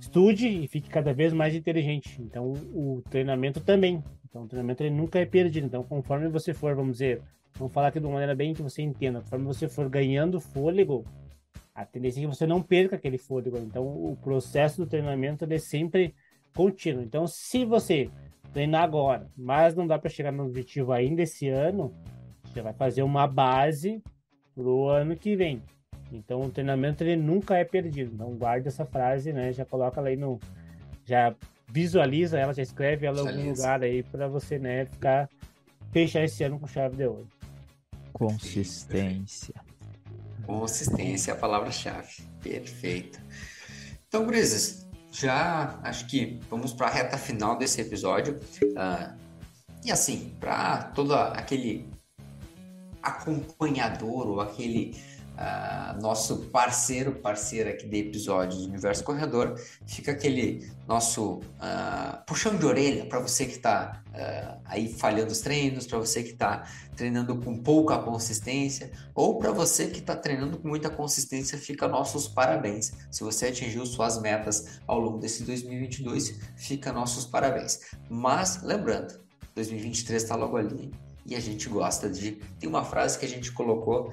estude 0.00 0.48
e 0.48 0.66
fique 0.68 0.88
cada 0.88 1.12
vez 1.12 1.32
mais 1.32 1.54
inteligente. 1.54 2.20
Então, 2.20 2.52
o 2.72 3.02
treinamento 3.10 3.60
também. 3.60 4.02
Então 4.28 4.44
o 4.44 4.48
treinamento 4.48 4.82
ele 4.82 4.94
nunca 4.94 5.18
é 5.18 5.26
perdido. 5.26 5.66
Então, 5.66 5.82
conforme 5.82 6.28
você 6.28 6.54
for, 6.54 6.74
vamos 6.74 6.92
dizer, 6.92 7.22
vamos 7.58 7.72
falar 7.72 7.88
aqui 7.88 8.00
de 8.00 8.06
uma 8.06 8.14
maneira 8.14 8.34
bem 8.34 8.54
que 8.54 8.62
você 8.62 8.82
entenda, 8.82 9.20
conforme 9.20 9.46
você 9.46 9.68
for 9.68 9.88
ganhando 9.88 10.40
fôlego, 10.40 11.04
a 11.74 11.84
tendência 11.84 12.20
é 12.20 12.22
que 12.22 12.26
você 12.26 12.46
não 12.46 12.62
perca 12.62 12.96
aquele 12.96 13.18
fôlego. 13.18 13.58
Então, 13.58 13.84
o 13.84 14.16
processo 14.22 14.78
do 14.78 14.86
treinamento 14.86 15.44
é 15.44 15.58
sempre 15.58 16.14
contínuo. 16.54 17.02
Então, 17.02 17.26
se 17.26 17.64
você 17.64 18.10
treinar 18.52 18.82
agora, 18.82 19.30
mas 19.36 19.74
não 19.74 19.86
dá 19.86 19.98
para 19.98 20.10
chegar 20.10 20.32
no 20.32 20.44
objetivo 20.46 20.92
ainda 20.92 21.22
esse 21.22 21.48
ano, 21.48 21.94
você 22.48 22.62
vai 22.62 22.72
fazer 22.72 23.02
uma 23.02 23.26
base 23.26 24.02
pro 24.54 24.88
ano 24.88 25.16
que 25.16 25.36
vem. 25.36 25.62
Então, 26.10 26.42
o 26.42 26.50
treinamento 26.50 27.04
ele 27.04 27.16
nunca 27.16 27.56
é 27.56 27.64
perdido. 27.64 28.14
Então, 28.14 28.34
guarda 28.34 28.68
essa 28.68 28.84
frase, 28.84 29.32
né? 29.32 29.52
Já 29.52 29.64
coloca 29.64 30.00
ela 30.00 30.08
aí 30.08 30.16
no 30.16 30.40
já 31.04 31.34
visualiza 31.70 32.38
ela, 32.38 32.52
já 32.52 32.62
escreve 32.62 33.06
ela 33.06 33.22
em 33.22 33.28
algum 33.28 33.50
lugar 33.50 33.82
aí 33.82 34.02
para 34.02 34.28
você, 34.28 34.58
né, 34.58 34.86
ficar 34.86 35.28
fechar 35.90 36.24
esse 36.24 36.42
ano 36.44 36.58
com 36.58 36.66
chave 36.66 36.96
de 36.96 37.06
ouro. 37.06 37.26
Consistência. 38.12 39.54
Consistência 40.44 41.30
é 41.30 41.34
a 41.34 41.36
palavra-chave. 41.36 42.22
Perfeito. 42.42 43.20
Então, 44.06 44.26
Grises, 44.26 44.86
já 45.10 45.78
acho 45.82 46.06
que 46.06 46.40
vamos 46.50 46.72
para 46.72 46.88
a 46.88 46.90
reta 46.90 47.16
final 47.18 47.56
desse 47.56 47.80
episódio. 47.80 48.38
Uh, 48.62 49.16
e 49.84 49.90
assim, 49.90 50.34
para 50.40 50.84
todo 50.94 51.14
aquele 51.14 51.88
acompanhador 53.02 54.28
ou 54.28 54.40
aquele 54.40 54.96
uh, 55.38 56.00
nosso 56.00 56.46
parceiro, 56.46 57.12
parceira 57.12 57.70
aqui 57.70 57.86
de 57.86 57.98
episódios 57.98 58.62
do 58.62 58.68
Universo 58.68 59.04
Corredor, 59.04 59.54
fica 59.86 60.12
aquele 60.12 60.68
nosso 60.86 61.34
uh, 61.36 62.24
puxão 62.26 62.56
de 62.56 62.66
orelha 62.66 63.06
para 63.06 63.20
você 63.20 63.46
que 63.46 63.56
está 63.56 64.02
uh, 64.08 64.12
ah, 64.14 64.58
aí 64.64 64.92
falhando 64.92 65.30
os 65.30 65.40
treinos, 65.40 65.86
para 65.86 65.98
você 65.98 66.22
que 66.22 66.32
está 66.32 66.64
treinando 66.96 67.40
com 67.40 67.56
pouca 67.56 67.98
consistência, 67.98 68.90
ou 69.14 69.38
para 69.38 69.52
você 69.52 69.86
que 69.86 70.00
está 70.00 70.16
treinando 70.16 70.58
com 70.58 70.68
muita 70.68 70.90
consistência, 70.90 71.56
fica 71.56 71.86
nossos 71.86 72.26
parabéns. 72.26 72.92
Se 73.10 73.22
você 73.22 73.46
atingiu 73.46 73.86
suas 73.86 74.20
metas 74.20 74.80
ao 74.86 74.98
longo 74.98 75.18
desse 75.18 75.44
2022, 75.44 76.38
fica 76.56 76.92
nossos 76.92 77.26
parabéns. 77.26 77.80
Mas 78.10 78.62
lembrando, 78.62 79.20
2023 79.54 80.22
está 80.22 80.34
logo 80.34 80.56
ali 80.56 80.90
e 81.28 81.34
a 81.36 81.40
gente 81.40 81.68
gosta 81.68 82.08
de. 82.08 82.32
Tem 82.58 82.68
uma 82.68 82.84
frase 82.84 83.18
que 83.18 83.26
a 83.26 83.28
gente 83.28 83.52
colocou 83.52 84.12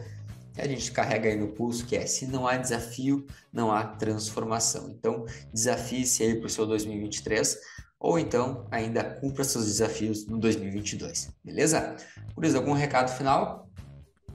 que 0.53 0.61
a 0.61 0.67
gente 0.67 0.89
carrega 0.91 1.27
aí 1.27 1.35
no 1.35 1.49
pulso, 1.49 1.85
que 1.85 1.97
é 1.97 2.05
se 2.05 2.25
não 2.25 2.47
há 2.47 2.55
desafio, 2.55 3.27
não 3.51 3.71
há 3.73 3.83
transformação. 3.83 4.89
Então, 4.89 5.25
desafie-se 5.53 6.23
aí 6.23 6.35
para 6.35 6.47
o 6.47 6.49
seu 6.49 6.65
2023, 6.65 7.59
ou 7.99 8.17
então 8.17 8.65
ainda 8.71 9.03
cumpra 9.03 9.43
seus 9.43 9.65
desafios 9.65 10.25
no 10.25 10.37
2022, 10.39 11.35
beleza? 11.43 11.97
Por 12.33 12.45
isso, 12.45 12.55
algum 12.55 12.71
recado 12.71 13.09
final? 13.09 13.69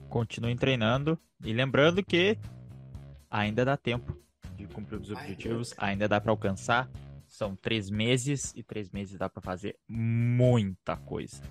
Continuem 0.09 0.55
treinando 0.55 1.17
e 1.43 1.53
lembrando 1.53 2.03
que 2.05 2.37
ainda 3.29 3.65
dá 3.65 3.75
tempo 3.75 4.15
de 4.55 4.67
cumprir 4.67 5.01
os 5.01 5.09
objetivos, 5.09 5.73
ainda 5.77 6.07
dá 6.07 6.21
para 6.21 6.31
alcançar. 6.31 6.87
São 7.25 7.55
três 7.55 7.89
meses 7.89 8.53
e 8.55 8.61
três 8.61 8.91
meses 8.91 9.17
dá 9.17 9.27
para 9.29 9.41
fazer 9.41 9.75
muita 9.87 10.97
coisa. 10.97 11.41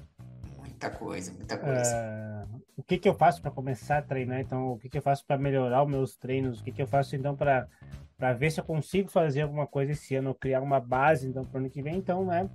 Muita 0.81 0.91
coisa, 0.97 1.33
muita 1.35 1.59
coisa. 1.59 1.95
É, 1.95 2.47
o 2.75 2.83
que, 2.83 2.97
que 2.97 3.07
eu 3.07 3.13
faço 3.13 3.43
para 3.43 3.51
começar 3.51 3.99
a 3.99 4.03
treinar? 4.03 4.41
Então, 4.41 4.73
o 4.73 4.79
que, 4.79 4.89
que 4.89 4.97
eu 4.97 5.03
faço 5.03 5.27
para 5.27 5.37
melhorar 5.37 5.83
os 5.83 5.91
meus 5.91 6.17
treinos? 6.17 6.61
O 6.61 6.65
que, 6.65 6.73
que 6.73 6.81
eu 6.81 6.87
faço 6.87 7.15
então 7.15 7.37
para 7.37 7.69
para 8.17 8.33
ver 8.33 8.51
se 8.51 8.61
eu 8.61 8.65
consigo 8.65 9.11
fazer 9.11 9.43
alguma 9.43 9.67
coisa 9.67 9.93
esse 9.93 10.15
ano, 10.15 10.35
criar 10.35 10.61
uma 10.61 10.79
base 10.79 11.27
então 11.27 11.45
para 11.45 11.59
o 11.59 11.61
ano 11.61 11.71
que 11.71 11.83
vem? 11.83 11.97
Então, 11.97 12.25
né? 12.25 12.49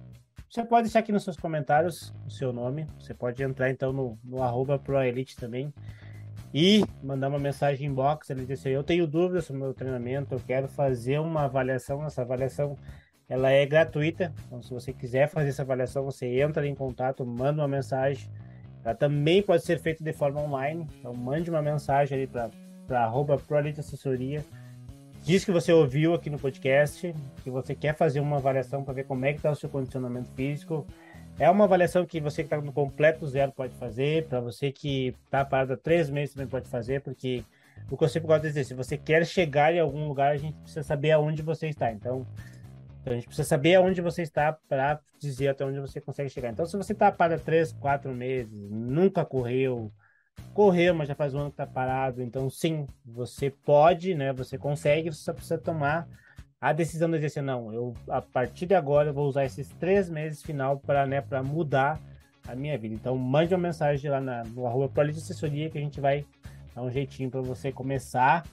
Você 0.49 0.63
pode 0.63 0.85
deixar 0.85 0.99
aqui 0.99 1.11
nos 1.11 1.23
seus 1.23 1.37
comentários 1.37 2.15
o 2.25 2.31
seu 2.31 2.51
nome. 2.51 2.87
Você 2.99 3.13
pode 3.13 3.43
entrar 3.43 3.69
então 3.69 3.93
no, 3.93 4.17
no 4.23 4.41
arroba 4.41 4.79
ProElite 4.79 5.35
também 5.35 5.71
e 6.51 6.83
mandar 7.03 7.27
uma 7.27 7.37
mensagem 7.37 7.87
inbox. 7.87 8.31
Ele 8.31 8.43
dizer 8.43 8.71
eu 8.71 8.83
tenho 8.83 9.05
dúvidas 9.05 9.45
sobre 9.45 9.61
o 9.61 9.65
meu 9.65 9.73
treinamento, 9.73 10.33
eu 10.33 10.39
quero 10.39 10.67
fazer 10.67 11.19
uma 11.19 11.43
avaliação. 11.43 12.03
Essa 12.03 12.23
avaliação 12.23 12.75
ela 13.27 13.49
é 13.49 13.65
gratuita, 13.65 14.33
então 14.45 14.61
se 14.61 14.71
você 14.71 14.93
quiser 14.93 15.27
fazer 15.27 15.49
essa 15.49 15.63
avaliação, 15.63 16.03
você 16.03 16.39
entra 16.41 16.67
em 16.67 16.75
contato, 16.75 17.25
manda 17.25 17.61
uma 17.61 17.67
mensagem. 17.67 18.29
Ela 18.83 18.93
também 18.93 19.41
pode 19.41 19.63
ser 19.63 19.79
feita 19.79 20.03
de 20.03 20.13
forma 20.13 20.39
online, 20.39 20.87
então 20.99 21.13
mande 21.13 21.49
uma 21.49 21.61
mensagem 21.61 22.17
ali 22.17 22.27
para 22.27 23.03
arroba 23.03 23.41
Assessoria. 23.79 24.45
Diz 25.23 25.43
que 25.43 25.51
você 25.51 25.73
ouviu 25.73 26.13
aqui 26.13 26.29
no 26.29 26.37
podcast, 26.37 27.15
que 27.43 27.49
você 27.49 27.73
quer 27.73 27.95
fazer 27.95 28.19
uma 28.19 28.35
avaliação 28.35 28.83
para 28.83 28.93
ver 28.93 29.05
como 29.05 29.25
é 29.25 29.31
que 29.31 29.39
está 29.39 29.49
o 29.49 29.55
seu 29.55 29.69
condicionamento 29.69 30.29
físico. 30.35 30.85
É 31.39 31.49
uma 31.49 31.63
avaliação 31.63 32.05
que 32.05 32.21
você 32.21 32.43
que 32.43 32.53
está 32.53 32.61
no 32.61 32.71
completo 32.71 33.25
zero 33.25 33.51
pode 33.51 33.73
fazer, 33.73 34.27
para 34.27 34.39
você 34.39 34.71
que 34.71 35.15
está 35.25 35.43
parado 35.43 35.73
há 35.73 35.77
três 35.77 36.11
meses 36.11 36.35
também 36.35 36.47
pode 36.47 36.69
fazer, 36.69 37.01
porque 37.01 37.43
o 37.89 37.97
que 37.97 38.03
eu 38.03 38.07
sempre 38.07 38.27
gosto 38.27 38.43
de 38.43 38.49
dizer, 38.49 38.65
se 38.65 38.75
você 38.75 38.97
quer 38.97 39.25
chegar 39.25 39.73
em 39.73 39.79
algum 39.79 40.07
lugar, 40.07 40.31
a 40.31 40.37
gente 40.37 40.55
precisa 40.59 40.83
saber 40.83 41.11
aonde 41.11 41.41
você 41.41 41.67
está. 41.67 41.91
Então, 41.91 42.25
então 43.05 43.13
a 43.13 43.17
gente 43.17 43.27
precisa 43.27 43.47
saber 43.47 43.75
aonde 43.75 44.01
você 44.01 44.23
está 44.23 44.51
para 44.67 44.99
dizer 45.19 45.49
até 45.49 45.63
onde 45.63 45.79
você 45.79 46.01
consegue 46.01 46.27
chegar. 46.27 46.49
Então, 46.49 46.65
se 46.65 46.75
você 46.75 46.91
está 46.91 47.11
parado 47.11 47.39
três, 47.43 47.71
quatro 47.71 48.11
meses, 48.11 48.67
nunca 48.71 49.23
correu, 49.23 49.91
correu, 50.55 50.95
mas 50.95 51.07
já 51.07 51.13
faz 51.13 51.35
um 51.35 51.39
ano 51.39 51.51
que 51.51 51.53
está 51.53 51.67
parado, 51.67 52.23
então 52.23 52.49
sim, 52.49 52.87
você 53.05 53.51
pode, 53.51 54.15
né? 54.15 54.33
Você 54.33 54.57
consegue, 54.57 55.11
você 55.11 55.21
só 55.21 55.33
precisa 55.33 55.59
tomar 55.59 56.07
a 56.59 56.73
decisão 56.73 57.11
de 57.11 57.19
dizer 57.19 57.43
não, 57.43 57.71
eu 57.71 57.93
a 58.09 58.23
partir 58.23 58.65
de 58.65 58.73
agora 58.73 59.09
eu 59.09 59.13
vou 59.13 59.27
usar 59.27 59.45
esses 59.45 59.69
três 59.79 60.09
meses 60.09 60.41
final 60.41 60.79
para 60.79 61.05
né, 61.05 61.21
para 61.21 61.43
mudar 61.43 62.01
a 62.47 62.55
minha 62.55 62.75
vida. 62.75 62.95
Então 62.95 63.15
mande 63.15 63.53
uma 63.53 63.61
mensagem 63.61 64.09
lá 64.09 64.19
na, 64.19 64.43
no 64.45 64.65
arroba 64.65 65.03
Assessoria 65.03 65.69
que 65.69 65.77
a 65.77 65.81
gente 65.81 66.01
vai 66.01 66.25
dar 66.73 66.81
um 66.81 66.89
jeitinho 66.89 67.29
para 67.29 67.41
você 67.41 67.71
começar 67.71 68.43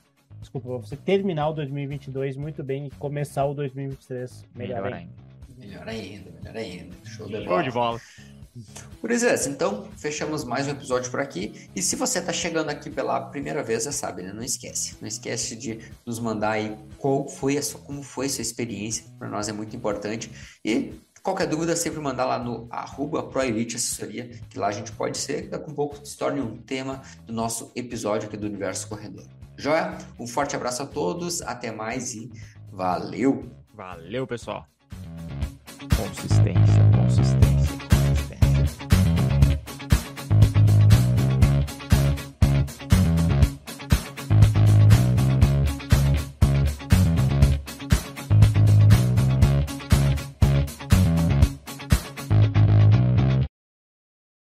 desculpa, 0.43 0.79
você 0.79 0.97
terminar 0.97 1.49
o 1.49 1.53
2022 1.55 2.37
muito 2.37 2.63
bem 2.63 2.89
e 2.89 2.91
começar 2.91 3.47
o 3.47 3.55
2023 3.55 4.45
melhor, 4.55 4.83
melhor 4.83 4.93
ainda. 4.93 5.13
Melhor 5.57 5.89
ainda, 5.89 6.31
melhor 6.31 6.57
ainda. 6.57 6.97
Show 7.05 7.27
de 7.27 7.33
bola. 7.33 7.47
Show 7.47 7.63
de 7.63 7.71
bola. 7.71 8.01
Por 9.01 9.11
isso, 9.11 9.27
então, 9.49 9.89
fechamos 9.97 10.45
mais 10.45 10.67
um 10.69 10.73
episódio 10.73 11.11
por 11.11 11.21
aqui. 11.21 11.71
E 11.75 11.81
se 11.81 11.97
você 11.97 12.19
está 12.19 12.33
chegando 12.33 12.69
aqui 12.69 12.91
pela 12.91 13.19
primeira 13.31 13.63
vez, 13.63 13.85
já 13.85 13.93
sabe, 13.93 14.23
né? 14.23 14.33
Não 14.33 14.43
esquece. 14.43 14.97
Não 15.01 15.09
esquece 15.09 15.57
de 15.57 15.81
nos 16.05 16.19
mandar 16.19 16.53
aí 16.53 16.77
qual 16.99 17.27
foi 17.27 17.57
a 17.57 17.63
sua, 17.63 17.81
como 17.81 18.03
foi 18.03 18.27
a 18.27 18.29
sua 18.29 18.43
experiência. 18.43 19.07
Para 19.19 19.29
nós 19.29 19.49
é 19.49 19.53
muito 19.53 19.75
importante. 19.75 20.31
E 20.63 20.93
qualquer 21.23 21.47
dúvida, 21.47 21.75
sempre 21.75 22.01
mandar 22.01 22.27
lá 22.27 22.39
no 22.39 22.67
arroba 22.71 23.23
ProElite 23.23 23.77
Assessoria, 23.77 24.29
que 24.51 24.59
lá 24.59 24.67
a 24.67 24.73
gente 24.73 24.93
pode 24.93 25.17
ser, 25.17 25.45
que 25.45 25.49
daqui 25.49 25.65
a 25.65 25.73
um 25.73 25.75
pouco 25.75 26.05
se 26.05 26.19
torne 26.19 26.41
um 26.41 26.59
tema 26.59 27.01
do 27.25 27.33
nosso 27.33 27.73
episódio 27.75 28.29
aqui 28.29 28.37
do 28.37 28.47
Universo 28.47 28.87
Corredor. 28.87 29.25
Joia? 29.63 29.97
Um 30.19 30.27
forte 30.27 30.57
abraço 30.57 30.83
a 30.83 30.87
todos, 30.87 31.41
até 31.41 31.71
mais 31.71 32.15
e 32.15 32.29
valeu! 32.73 33.49
Valeu, 33.73 34.27
pessoal! 34.27 34.67
Consistência, 35.97 36.83
consistência. 36.97 37.62